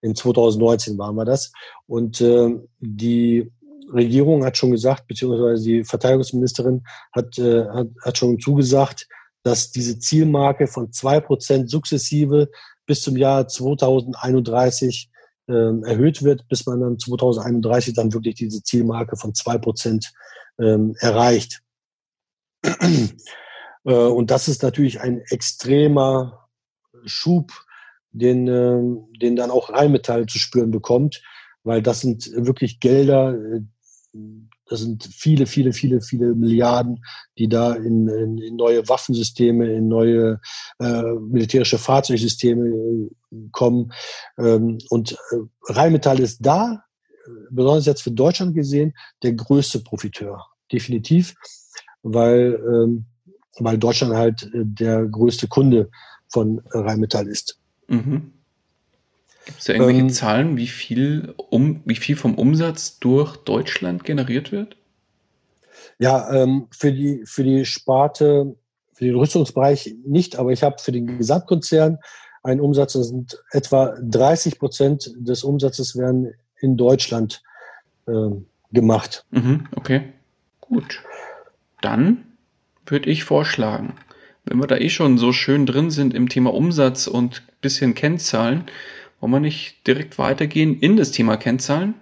[0.01, 1.53] In 2019 waren wir das.
[1.86, 3.51] Und äh, die
[3.92, 9.09] Regierung hat schon gesagt, beziehungsweise die Verteidigungsministerin hat, äh, hat, hat schon zugesagt,
[9.45, 12.51] dass diese Zielmarke von zwei Prozent sukzessive
[12.86, 15.11] bis zum Jahr 2031
[15.47, 20.12] äh, erhöht wird, bis man dann 2031 dann wirklich diese Zielmarke von zwei Prozent
[20.59, 21.61] ähm, erreicht.
[22.64, 26.49] äh, und das ist natürlich ein extremer
[27.05, 27.53] Schub,
[28.12, 31.22] den, äh, den dann auch Rheinmetall zu spüren bekommt,
[31.64, 33.61] weil das sind wirklich Gelder, äh,
[34.66, 37.04] das sind viele, viele, viele, viele Milliarden,
[37.38, 40.40] die da in, in, in neue Waffensysteme, in neue
[40.78, 43.10] äh, militärische Fahrzeugsysteme äh,
[43.52, 43.92] kommen.
[44.38, 46.84] Ähm, und äh, Rheinmetall ist da,
[47.50, 50.44] besonders jetzt für Deutschland gesehen, der größte Profiteur.
[50.72, 51.34] Definitiv,
[52.02, 53.06] weil, ähm,
[53.58, 55.90] weil Deutschland halt äh, der größte Kunde
[56.28, 57.58] von Rheinmetall ist.
[57.88, 58.34] Mhm.
[59.45, 64.05] Gibt es da irgendwelche ähm, Zahlen, wie viel, um, wie viel vom Umsatz durch Deutschland
[64.05, 64.76] generiert wird?
[65.99, 68.57] Ja, ähm, für, die, für die Sparte,
[68.92, 71.99] für den Rüstungsbereich nicht, aber ich habe für den Gesamtkonzern
[72.42, 77.42] einen Umsatz, das sind etwa 30 Prozent des Umsatzes werden in Deutschland
[78.07, 78.12] äh,
[78.72, 79.24] gemacht.
[79.30, 80.12] Mhm, okay,
[80.61, 81.03] gut.
[81.80, 82.24] Dann
[82.86, 83.95] würde ich vorschlagen,
[84.45, 88.64] wenn wir da eh schon so schön drin sind im Thema Umsatz und bisschen Kennzahlen,
[89.25, 91.95] wollen wir nicht direkt weitergehen in das Thema Kennzahlen?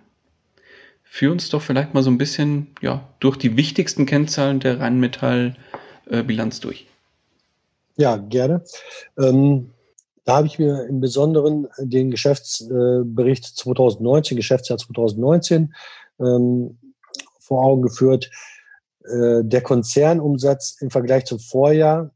[1.04, 6.58] Führ uns doch vielleicht mal so ein bisschen ja, durch die wichtigsten Kennzahlen der Rheinmetall-Bilanz
[6.58, 6.88] durch.
[7.96, 8.64] Ja, gerne.
[9.16, 9.70] Ähm,
[10.24, 15.72] da habe ich mir im Besonderen den Geschäftsbericht 2019, Geschäftsjahr 2019,
[16.18, 16.76] ähm,
[17.38, 18.30] vor Augen geführt.
[19.04, 22.10] Äh, der Konzernumsatz im Vergleich zum Vorjahr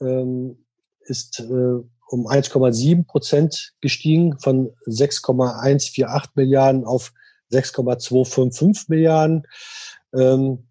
[0.00, 0.56] ähm,
[1.00, 7.14] ist äh, um 1,7 Prozent gestiegen von 6,148 Milliarden auf
[7.48, 9.46] 6,255 Milliarden.
[10.14, 10.68] Ähm,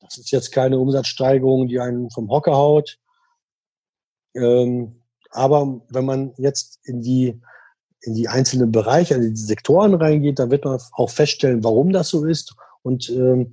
[0.00, 2.98] das ist jetzt keine Umsatzsteigerung, die einen vom Hocker haut.
[4.36, 7.40] Ähm, aber wenn man jetzt in die,
[8.02, 12.08] in die einzelnen Bereiche, also die Sektoren reingeht, dann wird man auch feststellen, warum das
[12.10, 12.54] so ist.
[12.82, 13.50] Und ähm,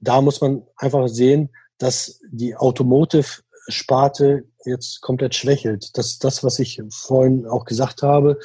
[0.00, 1.48] da muss man einfach sehen,
[1.78, 5.96] dass die Automotive-Sparte jetzt komplett schwächelt.
[5.96, 8.38] Das das, was ich vorhin auch gesagt habe.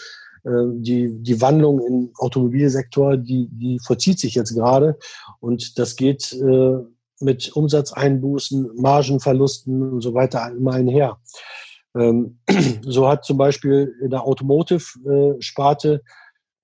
[0.44, 4.98] Äh, die, die Wandlung im Automobilsektor, die, die vollzieht sich jetzt gerade.
[5.40, 6.78] Und das geht äh,
[7.20, 11.18] mit Umsatzeinbußen, Margenverlusten und so weiter immer einher.
[11.96, 12.40] Ähm,
[12.82, 16.04] so hat zum Beispiel in der Automotive-Sparte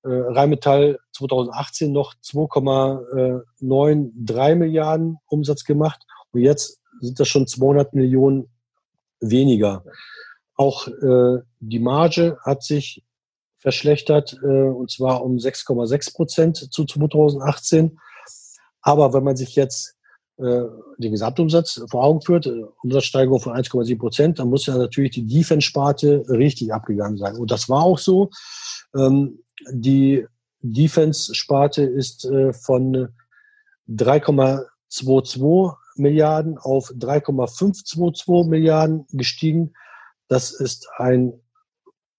[0.03, 8.49] äh, Rheinmetall 2018 noch 2,93 Milliarden Umsatz gemacht und jetzt sind das schon 200 Millionen
[9.29, 9.83] weniger.
[10.55, 13.03] Auch äh, die Marge hat sich
[13.57, 17.97] verschlechtert, äh, und zwar um 6,6 Prozent zu 2018.
[18.81, 19.95] Aber wenn man sich jetzt
[20.37, 20.63] äh,
[20.97, 25.25] den Gesamtumsatz vor Augen führt, äh, Umsatzsteigerung von 1,7 Prozent, dann muss ja natürlich die
[25.25, 27.37] Defense-Sparte richtig abgegangen sein.
[27.37, 28.29] Und das war auch so.
[28.95, 29.39] Ähm,
[29.71, 30.25] die
[30.61, 33.09] Defense-Sparte ist äh, von
[33.89, 39.73] 3,22 Milliarden auf 3,522 Milliarden gestiegen.
[40.27, 41.33] Das ist ein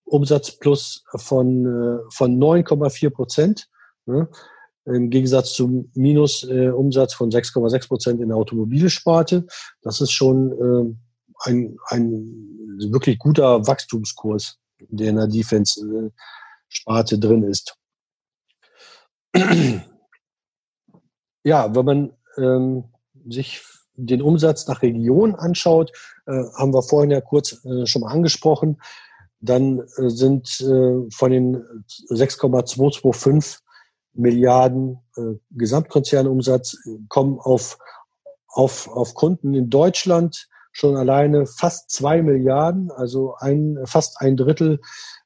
[0.04, 3.68] Umsatzplus von, äh, von 9,4 Prozent.
[4.06, 4.28] Ne?
[4.86, 9.46] Im Gegensatz zum Minusumsatz äh, von 6,6 Prozent in der Automobilsparte.
[9.82, 10.94] Das ist schon äh,
[11.48, 17.76] ein, ein wirklich guter Wachstumskurs, der in der Defense-Sparte drin ist.
[21.44, 22.84] ja, wenn man ähm,
[23.28, 23.62] sich
[23.96, 25.92] den Umsatz nach Region anschaut,
[26.26, 28.80] äh, haben wir vorhin ja kurz äh, schon mal angesprochen,
[29.40, 30.48] dann äh, sind
[31.12, 31.64] von den
[32.08, 33.60] 6,225
[34.16, 35.00] Milliarden
[35.50, 36.76] Gesamtkonzernumsatz
[37.08, 37.78] kommen auf,
[38.46, 44.80] auf, auf Kunden in Deutschland schon alleine fast zwei Milliarden, also ein, fast ein Drittel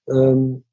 [0.09, 0.65] ähm,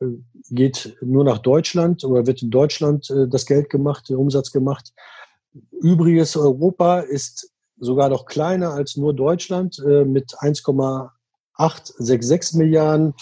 [0.00, 0.06] äh,
[0.50, 4.92] geht nur nach Deutschland oder wird in Deutschland äh, das Geld gemacht, der Umsatz gemacht.
[5.80, 13.14] Übriges Europa ist sogar noch kleiner als nur Deutschland äh, mit 1,866 Milliarden.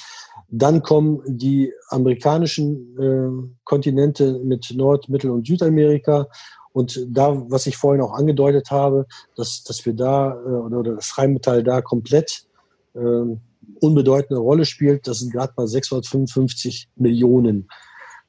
[0.49, 3.31] Dann kommen die amerikanischen äh,
[3.65, 6.27] Kontinente mit Nord-, Mittel- und Südamerika
[6.73, 9.07] Und da, was ich vorhin auch angedeutet habe,
[9.37, 12.47] dass, dass wir da äh, oder das Rheinmetall da komplett
[12.95, 13.41] ähm,
[13.81, 17.69] unbedeutende Rolle spielt, das sind gerade mal 655 Millionen,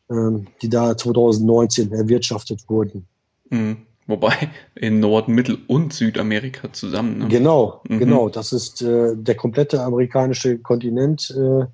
[0.09, 3.07] ähm, die da 2019 erwirtschaftet wurden.
[3.49, 3.85] Mhm.
[4.07, 7.19] Wobei in Nord-, Mittel- und Südamerika zusammen.
[7.19, 7.27] Ne?
[7.29, 7.99] Genau, mhm.
[7.99, 8.29] genau.
[8.29, 11.33] Das ist äh, der komplette amerikanische Kontinent.
[11.37, 11.65] Äh,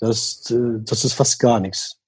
[0.00, 1.98] das, äh, das ist fast gar nichts.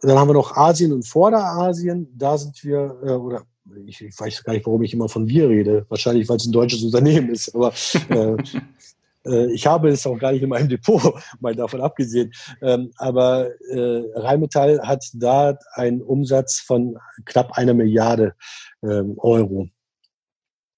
[0.00, 2.08] Dann haben wir noch Asien und Vorderasien.
[2.16, 3.42] Da sind wir, äh, oder
[3.86, 5.86] ich, ich weiß gar nicht, warum ich immer von wir rede.
[5.88, 7.54] Wahrscheinlich, weil es ein deutsches Unternehmen ist.
[7.54, 7.72] Aber
[8.08, 8.36] äh,
[9.24, 12.32] ich habe es auch gar nicht in meinem Depot, mal davon abgesehen.
[12.60, 18.34] Ähm, aber äh, Rheinmetall hat da einen Umsatz von knapp einer Milliarde
[18.82, 19.68] ähm, Euro.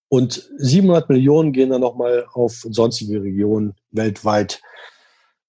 [0.08, 4.60] Und 700 Millionen gehen dann nochmal auf sonstige Regionen weltweit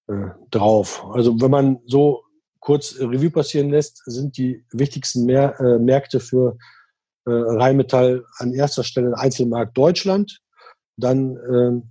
[0.07, 1.05] äh, drauf.
[1.13, 2.23] Also wenn man so
[2.59, 6.57] kurz Revue passieren lässt, sind die wichtigsten äh, Märkte für
[7.25, 10.39] äh, Rheinmetall an erster Stelle Einzelmarkt Deutschland,
[10.97, 11.81] dann äh,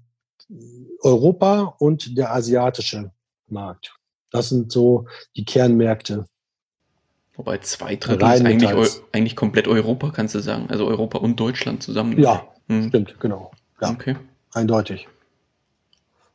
[1.01, 3.11] Europa und der asiatische
[3.49, 3.95] Markt.
[4.31, 6.27] Das sind so die Kernmärkte.
[7.37, 10.67] Wobei zwei Drittel ist eigentlich, eigentlich komplett Europa, kannst du sagen.
[10.69, 12.19] Also Europa und Deutschland zusammen.
[12.19, 12.89] Ja, hm.
[12.89, 13.51] stimmt, genau.
[13.81, 14.17] Ja, okay.
[14.53, 15.09] Eindeutig.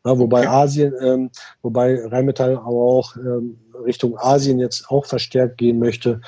[0.06, 0.48] Ja, wobei okay.
[0.48, 1.30] Asien, ähm,
[1.62, 6.22] wobei Rheinmetall aber auch ähm, Richtung Asien jetzt auch verstärkt gehen möchte,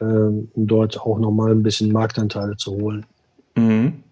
[0.00, 3.06] ähm, um dort auch nochmal ein bisschen Marktanteile zu holen.
[3.56, 4.03] Mhm.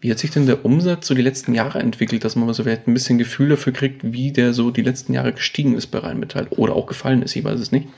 [0.00, 2.86] Wie hat sich denn der Umsatz so die letzten Jahre entwickelt, dass man so vielleicht
[2.86, 6.48] ein bisschen Gefühl dafür kriegt, wie der so die letzten Jahre gestiegen ist bei Rheinmetall
[6.50, 7.34] oder auch gefallen ist?
[7.34, 7.88] Ich weiß es nicht.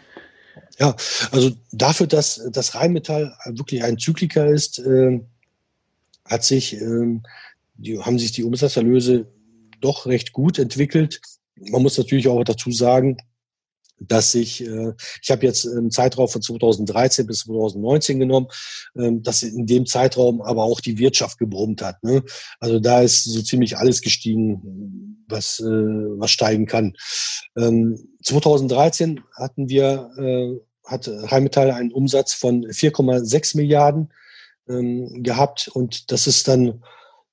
[0.78, 0.94] Ja,
[1.32, 5.20] also dafür, dass das Rheinmetall wirklich ein Zykliker ist, äh,
[6.24, 7.20] hat sich, äh,
[7.74, 9.26] die, haben sich die Umsatzerlöse
[9.80, 11.20] doch recht gut entwickelt.
[11.56, 13.18] Man muss natürlich auch dazu sagen,
[14.00, 14.92] dass ich, äh,
[15.22, 18.48] ich habe jetzt einen Zeitraum von 2013 bis 2019 genommen,
[18.96, 22.02] ähm, dass in dem Zeitraum aber auch die Wirtschaft gebrummt hat.
[22.02, 22.22] Ne?
[22.60, 26.94] Also da ist so ziemlich alles gestiegen, was, äh, was steigen kann.
[27.56, 34.12] Ähm, 2013 hatten wir, äh, hat Rheinmetall einen Umsatz von 4,6 Milliarden
[34.68, 36.82] ähm, gehabt und das ist dann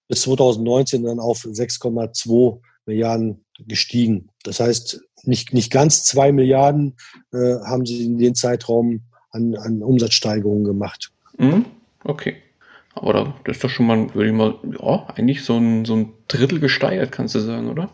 [0.07, 4.29] bis 2019 dann auf 6,2 Milliarden gestiegen.
[4.43, 6.95] Das heißt, nicht, nicht ganz zwei Milliarden
[7.33, 9.01] äh, haben sie in dem Zeitraum
[9.31, 11.11] an, an Umsatzsteigerungen gemacht.
[11.37, 11.65] Mhm.
[12.03, 12.37] Okay.
[12.93, 16.13] Aber das ist doch schon mal, würde ich mal, ja, eigentlich so ein, so ein
[16.29, 17.89] Drittel gesteigert, kannst du sagen, oder?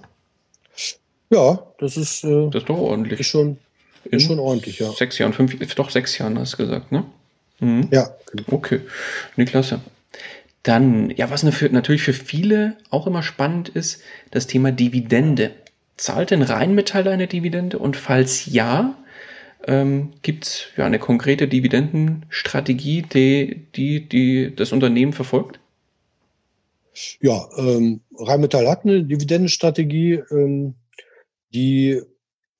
[1.31, 3.19] Ja, das ist, äh, das ist doch ordentlich.
[3.19, 3.57] Ist schon,
[4.03, 4.91] ist schon ordentlich, ja.
[4.91, 7.05] Sechs Jahren, fünf, doch sechs Jahren hast du gesagt, ne?
[7.59, 7.87] Mhm.
[7.91, 8.09] Ja.
[8.31, 8.43] Genau.
[8.51, 8.81] Okay.
[9.37, 9.81] Ne, klasse.
[10.63, 15.51] Dann, ja, was natürlich für viele auch immer spannend ist, das Thema Dividende.
[16.01, 17.77] Zahlt denn Rheinmetall eine Dividende?
[17.77, 18.97] Und falls ja,
[19.67, 25.59] ähm, gibt es ja eine konkrete Dividendenstrategie, die, die, die das Unternehmen verfolgt?
[27.21, 30.73] Ja, ähm, Rheinmetall hat eine Dividendenstrategie, ähm,
[31.53, 32.01] die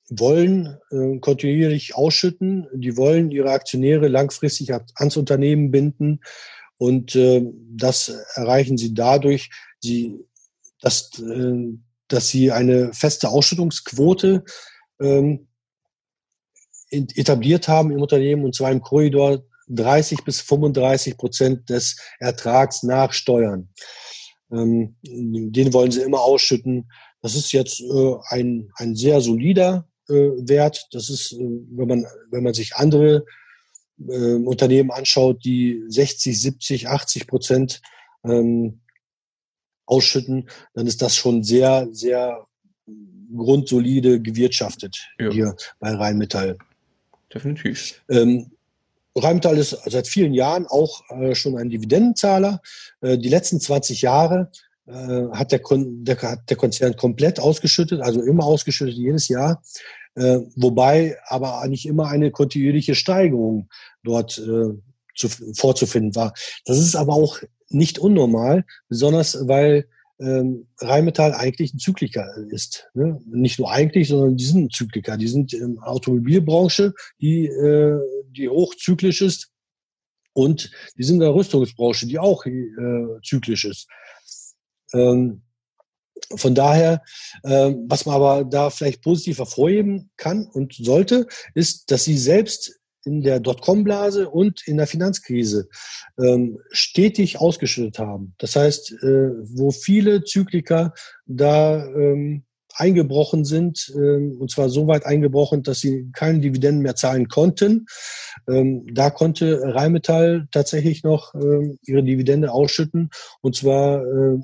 [0.08, 6.20] wollen äh, kontinuierlich ausschütten, die wollen ihre Aktionäre langfristig ans Unternehmen binden
[6.78, 10.20] und äh, das erreichen sie dadurch, sie,
[10.80, 11.74] dass, äh,
[12.14, 14.44] dass sie eine feste Ausschüttungsquote
[15.02, 15.48] ähm,
[16.90, 23.14] etabliert haben im Unternehmen und zwar im Korridor 30 bis 35 Prozent des Ertrags nach
[23.14, 23.70] Steuern.
[24.52, 26.92] Ähm, den wollen sie immer ausschütten.
[27.22, 30.88] Das ist jetzt äh, ein, ein sehr solider äh, Wert.
[30.92, 33.24] Das ist, äh, wenn man, wenn man sich andere
[34.10, 37.82] äh, Unternehmen anschaut, die 60, 70, 80 Prozent
[38.26, 38.81] ähm,
[39.92, 42.48] ausschütten, dann ist das schon sehr, sehr
[43.36, 45.30] grundsolide gewirtschaftet ja.
[45.30, 46.58] hier bei Rheinmetall.
[47.34, 48.02] Definitiv.
[48.10, 48.52] Ähm,
[49.16, 52.62] Rheinmetall ist seit vielen Jahren auch äh, schon ein Dividendenzahler.
[53.02, 54.52] Äh, die letzten 20 Jahre
[54.88, 59.62] äh, hat, der Kon der, hat der Konzern komplett ausgeschüttet, also immer ausgeschüttet, jedes Jahr.
[60.16, 63.70] Äh, wobei aber nicht immer eine kontinuierliche Steigerung
[64.04, 64.74] dort äh,
[65.16, 66.34] zu, vorzufinden war.
[66.66, 67.40] Das ist aber auch
[67.74, 69.88] nicht unnormal, besonders weil
[70.20, 72.90] ähm, Rheinmetall eigentlich ein Zykliker ist.
[72.94, 73.20] Ne?
[73.26, 75.18] Nicht nur eigentlich, sondern die sind ein Zykliker.
[75.18, 78.00] Die sind in der Automobilbranche, die, äh,
[78.30, 79.50] die hochzyklisch ist.
[80.34, 82.68] Und die sind in der Rüstungsbranche, die auch äh,
[83.24, 83.88] zyklisch ist.
[84.94, 85.42] Ähm,
[86.36, 87.02] von daher,
[87.44, 92.80] äh, was man aber da vielleicht positiv hervorheben kann und sollte, ist, dass sie selbst
[93.04, 95.68] in der Dotcom-Blase und in der Finanzkrise
[96.20, 98.34] ähm, stetig ausgeschüttet haben.
[98.38, 100.94] Das heißt, äh, wo viele Zykliker
[101.26, 102.44] da ähm,
[102.76, 107.86] eingebrochen sind, ähm, und zwar so weit eingebrochen, dass sie keine Dividenden mehr zahlen konnten.
[108.48, 113.10] Ähm, da konnte Rheinmetall tatsächlich noch ähm, ihre Dividende ausschütten,
[113.42, 114.40] und zwar äh,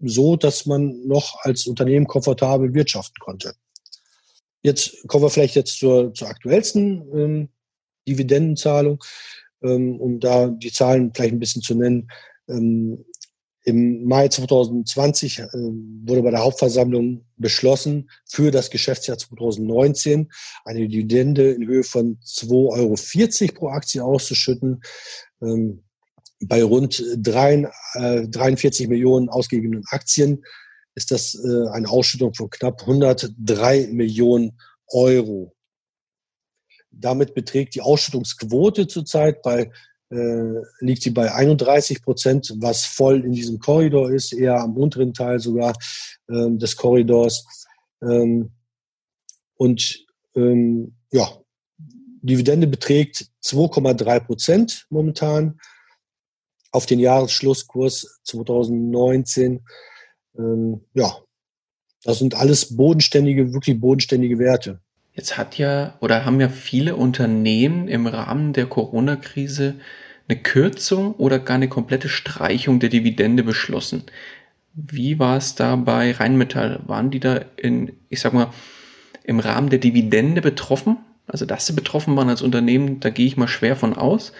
[0.00, 3.54] so, dass man noch als Unternehmen komfortabel wirtschaften konnte.
[4.62, 7.48] Jetzt kommen wir vielleicht jetzt zur, zur aktuellsten ähm,
[8.06, 9.02] Dividendenzahlung,
[9.62, 12.08] ähm, um da die Zahlen vielleicht ein bisschen zu nennen.
[12.48, 13.04] Ähm,
[13.64, 20.30] Im Mai 2020 äh, wurde bei der Hauptversammlung beschlossen, für das Geschäftsjahr 2019
[20.64, 24.82] eine Dividende in Höhe von 2,40 Euro pro Aktie auszuschütten.
[25.42, 25.84] Ähm,
[26.44, 30.42] bei rund 3, äh, 43 Millionen ausgegebenen Aktien
[30.94, 34.58] ist das äh, eine Ausschüttung von knapp 103 Millionen
[34.88, 35.54] Euro.
[36.92, 39.70] Damit beträgt die Ausschüttungsquote zurzeit bei
[40.12, 45.14] äh, liegt sie bei 31 Prozent, was voll in diesem Korridor ist, eher am unteren
[45.14, 45.72] Teil sogar
[46.28, 47.66] äh, des Korridors.
[48.02, 48.50] Ähm,
[49.54, 50.04] und
[50.34, 51.26] ähm, ja,
[52.20, 55.58] Dividende beträgt 2,3 Prozent momentan
[56.72, 59.64] auf den Jahresschlusskurs 2019.
[60.36, 61.16] Ähm, ja,
[62.04, 64.80] das sind alles bodenständige, wirklich bodenständige Werte.
[65.14, 69.74] Jetzt hat ja oder haben ja viele Unternehmen im Rahmen der Corona-Krise
[70.28, 74.04] eine Kürzung oder gar eine komplette Streichung der Dividende beschlossen.
[74.74, 76.80] Wie war es da bei Rheinmetall?
[76.86, 78.52] Waren die da in, ich sag mal,
[79.24, 80.96] im Rahmen der Dividende betroffen?
[81.26, 84.32] Also, dass sie betroffen waren als Unternehmen, da gehe ich mal schwer von aus.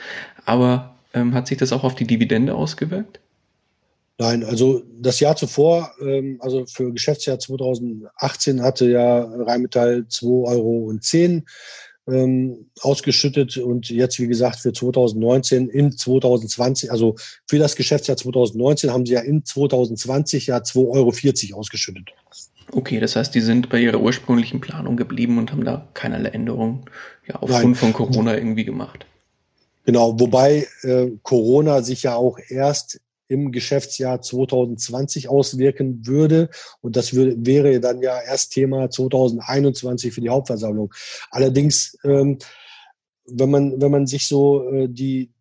[0.47, 3.21] Aber ähm, hat sich das auch auf die Dividende ausgewirkt?
[4.23, 10.93] Nein, also das Jahr zuvor, ähm, also für Geschäftsjahr 2018 hatte ja Rheinmetall 2,10 Euro
[12.07, 17.17] ähm, ausgeschüttet und jetzt, wie gesagt, für 2019 in 2020, also
[17.49, 22.11] für das Geschäftsjahr 2019 haben sie ja in 2020 ja 2,40 Euro ausgeschüttet.
[22.71, 26.85] Okay, das heißt, die sind bei ihrer ursprünglichen Planung geblieben und haben da keinerlei Änderungen
[27.27, 27.75] ja, aufgrund Nein.
[27.75, 29.05] von Corona irgendwie gemacht.
[29.85, 33.01] Genau, wobei äh, Corona sich ja auch erst
[33.33, 36.51] im Geschäftsjahr 2020 auswirken würde.
[36.81, 40.93] Und das würde, wäre dann ja erst Thema 2021 für die Hauptversammlung.
[41.31, 42.39] Allerdings, ähm,
[43.27, 45.33] wenn man, wenn man sich so äh, die,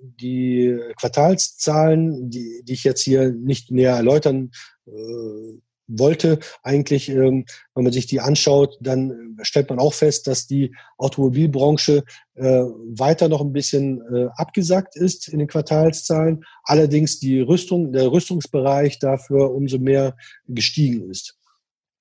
[0.00, 4.52] die Quartalszahlen, die, die ich jetzt hier nicht näher erläutern
[4.86, 5.58] äh,
[5.88, 10.74] wollte eigentlich, ähm, wenn man sich die anschaut, dann stellt man auch fest, dass die
[10.98, 12.04] Automobilbranche
[12.34, 16.44] äh, weiter noch ein bisschen äh, abgesackt ist in den Quartalszahlen.
[16.64, 20.16] Allerdings die Rüstung, der Rüstungsbereich dafür umso mehr
[20.46, 21.36] gestiegen ist.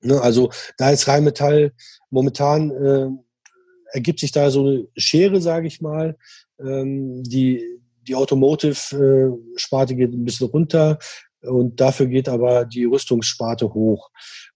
[0.01, 1.71] Ne, also da ist Rheinmetall
[2.09, 3.09] momentan äh,
[3.93, 6.17] ergibt sich da so eine Schere, sage ich mal.
[6.59, 7.63] Ähm, die
[8.07, 10.97] die Automotive-Sparte geht ein bisschen runter,
[11.47, 14.09] und dafür geht aber die Rüstungssparte hoch.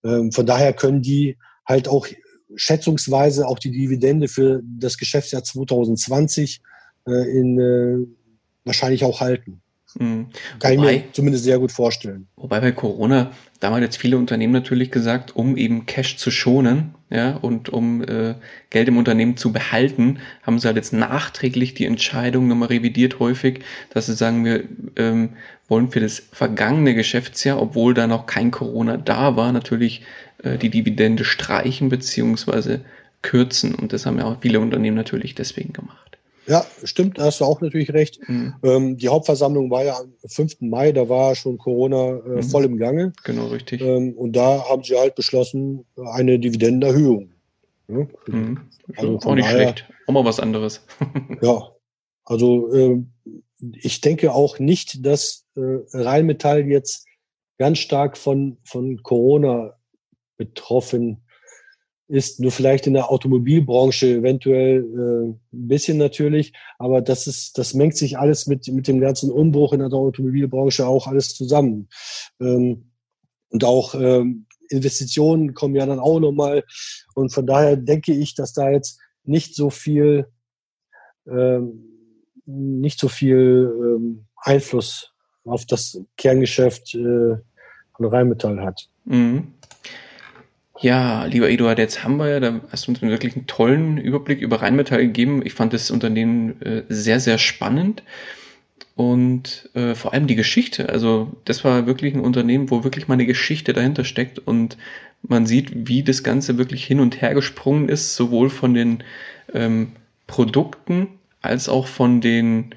[0.03, 2.07] Ähm, von daher können die halt auch
[2.55, 6.61] schätzungsweise auch die Dividende für das Geschäftsjahr 2020
[7.07, 8.07] äh, in, äh,
[8.65, 9.61] wahrscheinlich auch halten.
[9.99, 10.27] Mhm.
[10.59, 12.27] Kann wobei, ich mir zumindest sehr gut vorstellen.
[12.35, 16.95] Wobei bei Corona, da haben jetzt viele Unternehmen natürlich gesagt, um eben Cash zu schonen,
[17.09, 18.35] ja, und um äh,
[18.69, 23.61] Geld im Unternehmen zu behalten, haben sie halt jetzt nachträglich die Entscheidung nochmal revidiert häufig,
[23.89, 24.63] dass sie sagen, wir
[24.95, 25.29] ähm,
[25.67, 30.03] wollen für das vergangene Geschäftsjahr, obwohl da noch kein Corona da war, natürlich
[30.43, 32.81] äh, die Dividende streichen beziehungsweise
[33.21, 33.75] kürzen.
[33.75, 36.10] Und das haben ja auch viele Unternehmen natürlich deswegen gemacht.
[36.47, 38.19] Ja, stimmt, da hast du auch natürlich recht.
[38.27, 38.55] Mhm.
[38.63, 40.61] Ähm, die Hauptversammlung war ja am 5.
[40.61, 42.43] Mai, da war schon Corona äh, mhm.
[42.43, 43.13] voll im Gange.
[43.23, 43.81] Genau, richtig.
[43.81, 47.31] Ähm, und da haben sie halt beschlossen, eine Dividendenerhöhung.
[47.87, 48.59] Ja, mhm.
[48.95, 49.89] Also auch nicht daher, schlecht.
[50.07, 50.85] Auch mal was anderes.
[51.41, 51.69] ja,
[52.25, 53.03] also äh,
[53.75, 55.61] ich denke auch nicht, dass äh,
[55.93, 57.05] Rheinmetall jetzt
[57.59, 59.75] ganz stark von, von Corona
[60.37, 61.21] betroffen
[62.11, 67.73] ist nur vielleicht in der Automobilbranche eventuell äh, ein bisschen natürlich, aber das ist, das
[67.73, 71.87] mengt sich alles mit, mit dem ganzen Umbruch in der Automobilbranche auch alles zusammen.
[72.41, 72.91] Ähm,
[73.49, 76.65] und auch ähm, Investitionen kommen ja dann auch nochmal.
[77.15, 80.27] Und von daher denke ich, dass da jetzt nicht so viel,
[81.27, 81.85] ähm,
[82.45, 85.13] nicht so viel ähm, Einfluss
[85.45, 87.37] auf das Kerngeschäft äh,
[87.95, 88.89] von Rheinmetall hat.
[89.05, 89.53] Mhm.
[90.81, 94.41] Ja, lieber Eduard, jetzt haben wir ja, da hast du uns wirklich einen tollen Überblick
[94.41, 95.45] über Rheinmetall gegeben.
[95.45, 98.01] Ich fand das Unternehmen äh, sehr, sehr spannend
[98.95, 100.89] und äh, vor allem die Geschichte.
[100.89, 104.77] Also das war wirklich ein Unternehmen, wo wirklich mal eine Geschichte dahinter steckt und
[105.21, 109.03] man sieht, wie das Ganze wirklich hin und her gesprungen ist, sowohl von den
[109.53, 109.91] ähm,
[110.25, 111.09] Produkten
[111.43, 112.73] als auch von den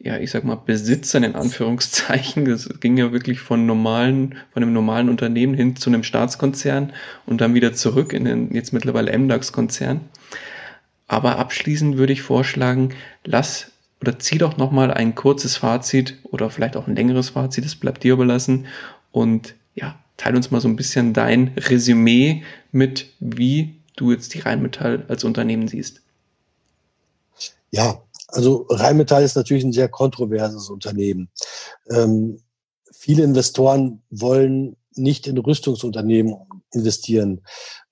[0.00, 2.44] ja, ich sag mal, Besitzern in Anführungszeichen.
[2.44, 6.92] Das ging ja wirklich von normalen, von einem normalen Unternehmen hin zu einem Staatskonzern
[7.26, 10.00] und dann wieder zurück in den jetzt mittlerweile MDAX-Konzern.
[11.08, 12.94] Aber abschließend würde ich vorschlagen,
[13.24, 17.74] lass oder zieh doch nochmal ein kurzes Fazit oder vielleicht auch ein längeres Fazit, das
[17.74, 18.66] bleibt dir überlassen.
[19.10, 24.40] Und ja, teile uns mal so ein bisschen dein Resümee mit, wie du jetzt die
[24.40, 26.02] Rheinmetall als Unternehmen siehst.
[27.70, 31.30] Ja, also Rheinmetall ist natürlich ein sehr kontroverses Unternehmen.
[31.90, 32.40] Ähm,
[32.92, 36.36] viele Investoren wollen nicht in Rüstungsunternehmen
[36.72, 37.42] investieren.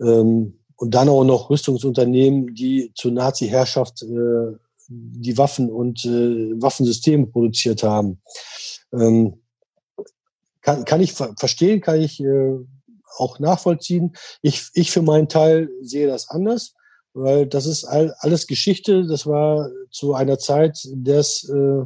[0.00, 4.56] Ähm, und dann auch noch Rüstungsunternehmen, die zur Nazi-Herrschaft äh,
[4.88, 8.20] die Waffen und äh, Waffensysteme produziert haben.
[8.92, 9.40] Ähm,
[10.60, 12.58] kann, kann ich ver verstehen, kann ich äh,
[13.16, 14.14] auch nachvollziehen.
[14.42, 16.74] Ich, ich für meinen Teil sehe das anders
[17.16, 19.06] weil das ist all, alles Geschichte.
[19.06, 21.84] Das war zu einer Zeit, in der es, äh,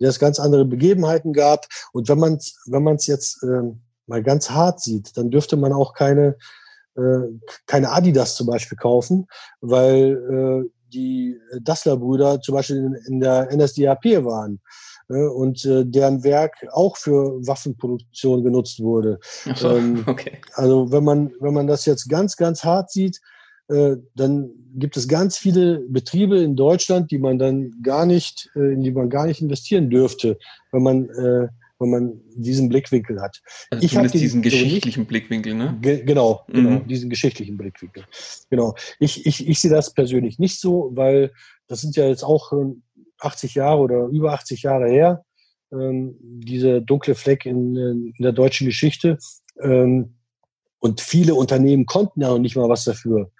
[0.00, 1.66] der es ganz andere Begebenheiten gab.
[1.92, 3.62] Und wenn man es wenn man's jetzt äh,
[4.06, 6.36] mal ganz hart sieht, dann dürfte man auch keine,
[6.96, 7.28] äh,
[7.66, 9.26] keine Adidas zum Beispiel kaufen,
[9.60, 14.60] weil äh, die Dassler-Brüder zum Beispiel in, in der NSDAP waren
[15.08, 19.18] äh, und äh, deren Werk auch für Waffenproduktion genutzt wurde.
[19.54, 20.42] So, ähm, okay.
[20.52, 23.18] Also wenn man, wenn man das jetzt ganz, ganz hart sieht,
[24.14, 28.82] dann gibt es ganz viele Betriebe in Deutschland, die man dann gar nicht, äh, in
[28.82, 30.38] die man gar nicht investieren dürfte,
[30.70, 33.42] wenn man, äh, wenn man diesen Blickwinkel hat.
[33.70, 35.76] Also ich habe diesen geschichtlichen so Blickwinkel, ne?
[35.80, 36.86] Ge genau, genau, mhm.
[36.86, 38.04] diesen geschichtlichen Blickwinkel.
[38.50, 38.74] Genau.
[38.98, 41.32] Ich, ich, ich sehe das persönlich nicht so, weil
[41.66, 42.52] das sind ja jetzt auch
[43.18, 45.24] 80 Jahre oder über 80 Jahre her,
[45.72, 49.18] ähm, diese dunkle Fleck in, in der deutschen Geschichte.
[49.60, 50.14] Ähm,
[50.78, 53.30] und viele Unternehmen konnten ja noch nicht mal was dafür.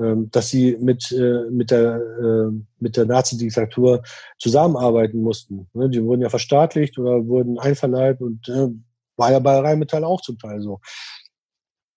[0.00, 4.04] Ähm, dass sie mit, äh, mit der, äh, mit der Nazi-Diktatur
[4.38, 5.68] zusammenarbeiten mussten.
[5.72, 8.68] Ne, die wurden ja verstaatlicht oder wurden einverleibt und äh,
[9.16, 10.78] war ja bei Rheinmetall auch zum Teil so.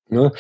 [0.10, 0.32] Ne?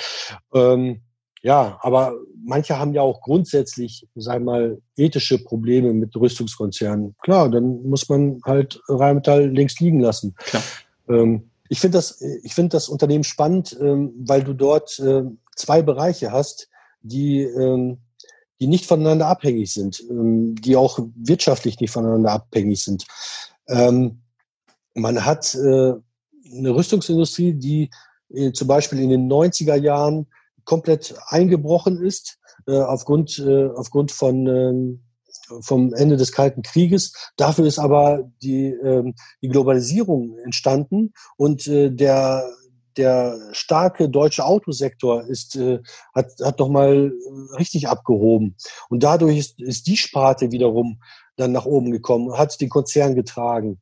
[0.55, 1.01] Ähm,
[1.43, 7.15] ja, aber manche haben ja auch grundsätzlich, sagen wir mal, ethische Probleme mit Rüstungskonzernen.
[7.21, 10.33] Klar, dann muss man halt Rheinmetall links liegen lassen.
[10.35, 10.63] Klar.
[11.09, 15.01] Ähm, ich finde das, ich finde das Unternehmen spannend, weil du dort
[15.55, 16.70] zwei Bereiche hast,
[17.01, 17.99] die, ähm,
[18.59, 23.05] die nicht voneinander abhängig sind, ähm, die auch wirtschaftlich nicht voneinander abhängig sind.
[23.67, 24.21] Ähm,
[24.93, 25.93] man hat äh,
[26.53, 27.89] eine Rüstungsindustrie, die
[28.33, 30.27] äh, zum Beispiel in den 90er Jahren
[30.63, 35.03] komplett eingebrochen ist, äh, aufgrund, äh, aufgrund von, ähm,
[35.61, 37.13] vom Ende des Kalten Krieges.
[37.35, 42.49] Dafür ist aber die, ähm, die Globalisierung entstanden und äh, der,
[42.97, 45.79] der starke deutsche Autosektor ist, äh,
[46.13, 47.11] hat, hat nochmal
[47.57, 48.55] richtig abgehoben.
[48.89, 51.01] Und dadurch ist, ist die Sparte wiederum
[51.35, 53.79] dann nach oben gekommen, hat den Konzern getragen.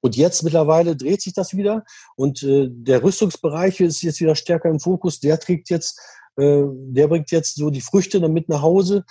[0.00, 1.84] Und jetzt mittlerweile dreht sich das wieder
[2.16, 5.20] und äh, der Rüstungsbereich ist jetzt wieder stärker im Fokus.
[5.20, 6.00] Der trägt jetzt,
[6.36, 9.04] äh, der bringt jetzt so die Früchte damit nach Hause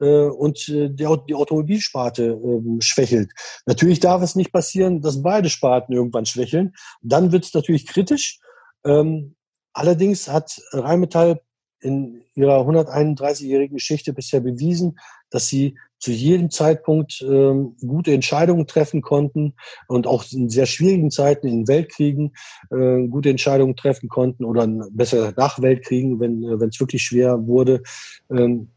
[0.00, 3.30] äh, und äh, der, die Automobilsparte äh, schwächelt.
[3.66, 6.74] Natürlich darf es nicht passieren, dass beide Sparten irgendwann schwächeln.
[7.02, 8.40] Dann wird es natürlich kritisch
[8.84, 9.36] ähm,
[9.72, 11.40] allerdings hat Rheinmetall
[11.80, 14.98] in ihrer 131-jährigen Geschichte bisher bewiesen,
[15.30, 19.54] dass sie zu jedem Zeitpunkt ähm, gute Entscheidungen treffen konnten
[19.88, 22.34] und auch in sehr schwierigen Zeiten in Weltkriegen
[22.70, 27.82] äh, gute Entscheidungen treffen konnten oder besser nach Weltkriegen, wenn äh, es wirklich schwer wurde,
[28.30, 28.70] ähm,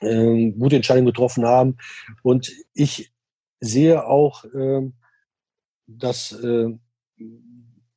[0.00, 1.76] äh, gute Entscheidungen getroffen haben.
[2.22, 3.12] Und ich
[3.60, 4.90] sehe auch, äh,
[5.86, 6.70] dass äh,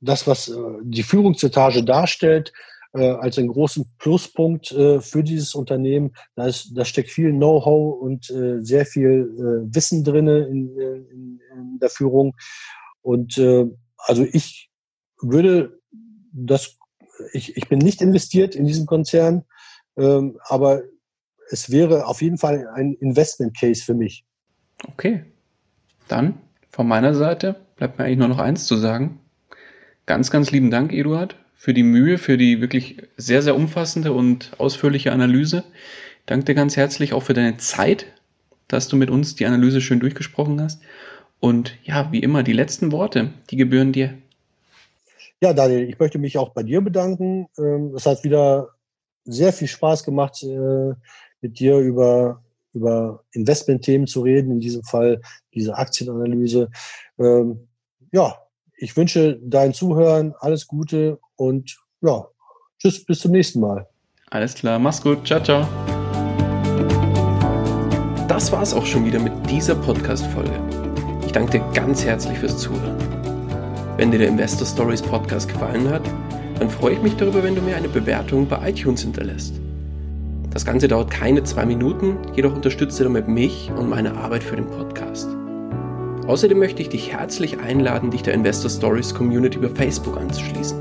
[0.01, 0.53] das, was äh,
[0.83, 2.51] die Führungsetage darstellt,
[2.93, 6.13] äh, als einen großen Pluspunkt äh, für dieses Unternehmen.
[6.35, 11.89] Da, ist, da steckt viel Know-how und sehr viel Wissen drinne in, in, in, der
[11.89, 12.35] Führung.
[13.01, 13.39] Und
[13.97, 14.69] also ich
[15.21, 15.79] würde
[16.33, 16.77] das,
[17.33, 19.45] ich, ich bin nicht investiert in diesen Konzern,
[19.97, 20.83] ähm, aber
[21.49, 24.25] es wäre auf jeden Fall ein Investment Case für mich.
[24.87, 25.25] Okay,
[26.07, 29.20] dann von meiner Seite bleibt mir eigentlich nur noch eins zu sagen.
[30.05, 34.51] Ganz, ganz lieben Dank, Eduard, für die Mühe, für die wirklich sehr, sehr umfassende und
[34.57, 35.63] ausführliche Analyse.
[36.25, 38.07] Danke dir ganz herzlich auch für deine Zeit,
[38.67, 40.81] dass du mit uns die Analyse schön durchgesprochen hast.
[41.39, 44.17] Und ja, wie immer, die letzten Worte, die gebühren dir.
[45.41, 47.47] Ja, Daniel, ich möchte mich auch bei dir bedanken.
[47.57, 48.69] Ähm, es hat wieder
[49.25, 50.93] sehr viel Spaß gemacht, äh,
[51.41, 55.21] mit dir über, über Investmentthemen zu reden, in diesem Fall
[55.53, 56.69] diese Aktienanalyse.
[57.19, 57.67] Ähm,
[58.11, 58.40] ja,
[58.81, 62.25] ich wünsche deinen Zuhörern alles Gute und ja,
[62.79, 63.87] tschüss, bis zum nächsten Mal.
[64.31, 65.67] Alles klar, mach's gut, ciao, ciao.
[68.27, 70.59] Das war's auch schon wieder mit dieser Podcast-Folge.
[71.25, 72.97] Ich danke dir ganz herzlich fürs Zuhören.
[73.97, 76.01] Wenn dir der Investor Stories Podcast gefallen hat,
[76.57, 79.53] dann freue ich mich darüber, wenn du mir eine Bewertung bei iTunes hinterlässt.
[80.49, 84.55] Das Ganze dauert keine zwei Minuten, jedoch unterstützt du damit mich und meine Arbeit für
[84.55, 85.27] den Podcast.
[86.31, 90.79] Außerdem möchte ich dich herzlich einladen, dich der Investor Stories Community über Facebook anzuschließen.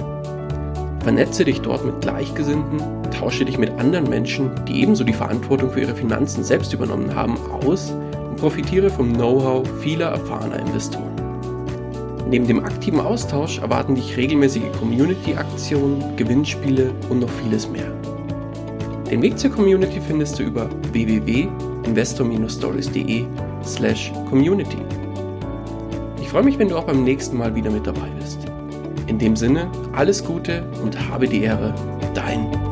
[1.00, 5.80] Vernetze dich dort mit Gleichgesinnten, tausche dich mit anderen Menschen, die ebenso die Verantwortung für
[5.80, 11.16] ihre Finanzen selbst übernommen haben, aus und profitiere vom Know-how vieler erfahrener Investoren.
[12.28, 17.90] Neben dem aktiven Austausch erwarten dich regelmäßige Community-Aktionen, Gewinnspiele und noch vieles mehr.
[19.10, 23.24] Den Weg zur Community findest du über www.investor-stories.de
[23.64, 24.78] slash community.
[26.30, 28.38] Ich freue mich, wenn du auch beim nächsten Mal wieder mit dabei bist.
[29.08, 31.74] In dem Sinne, alles Gute und habe die Ehre,
[32.14, 32.69] dein.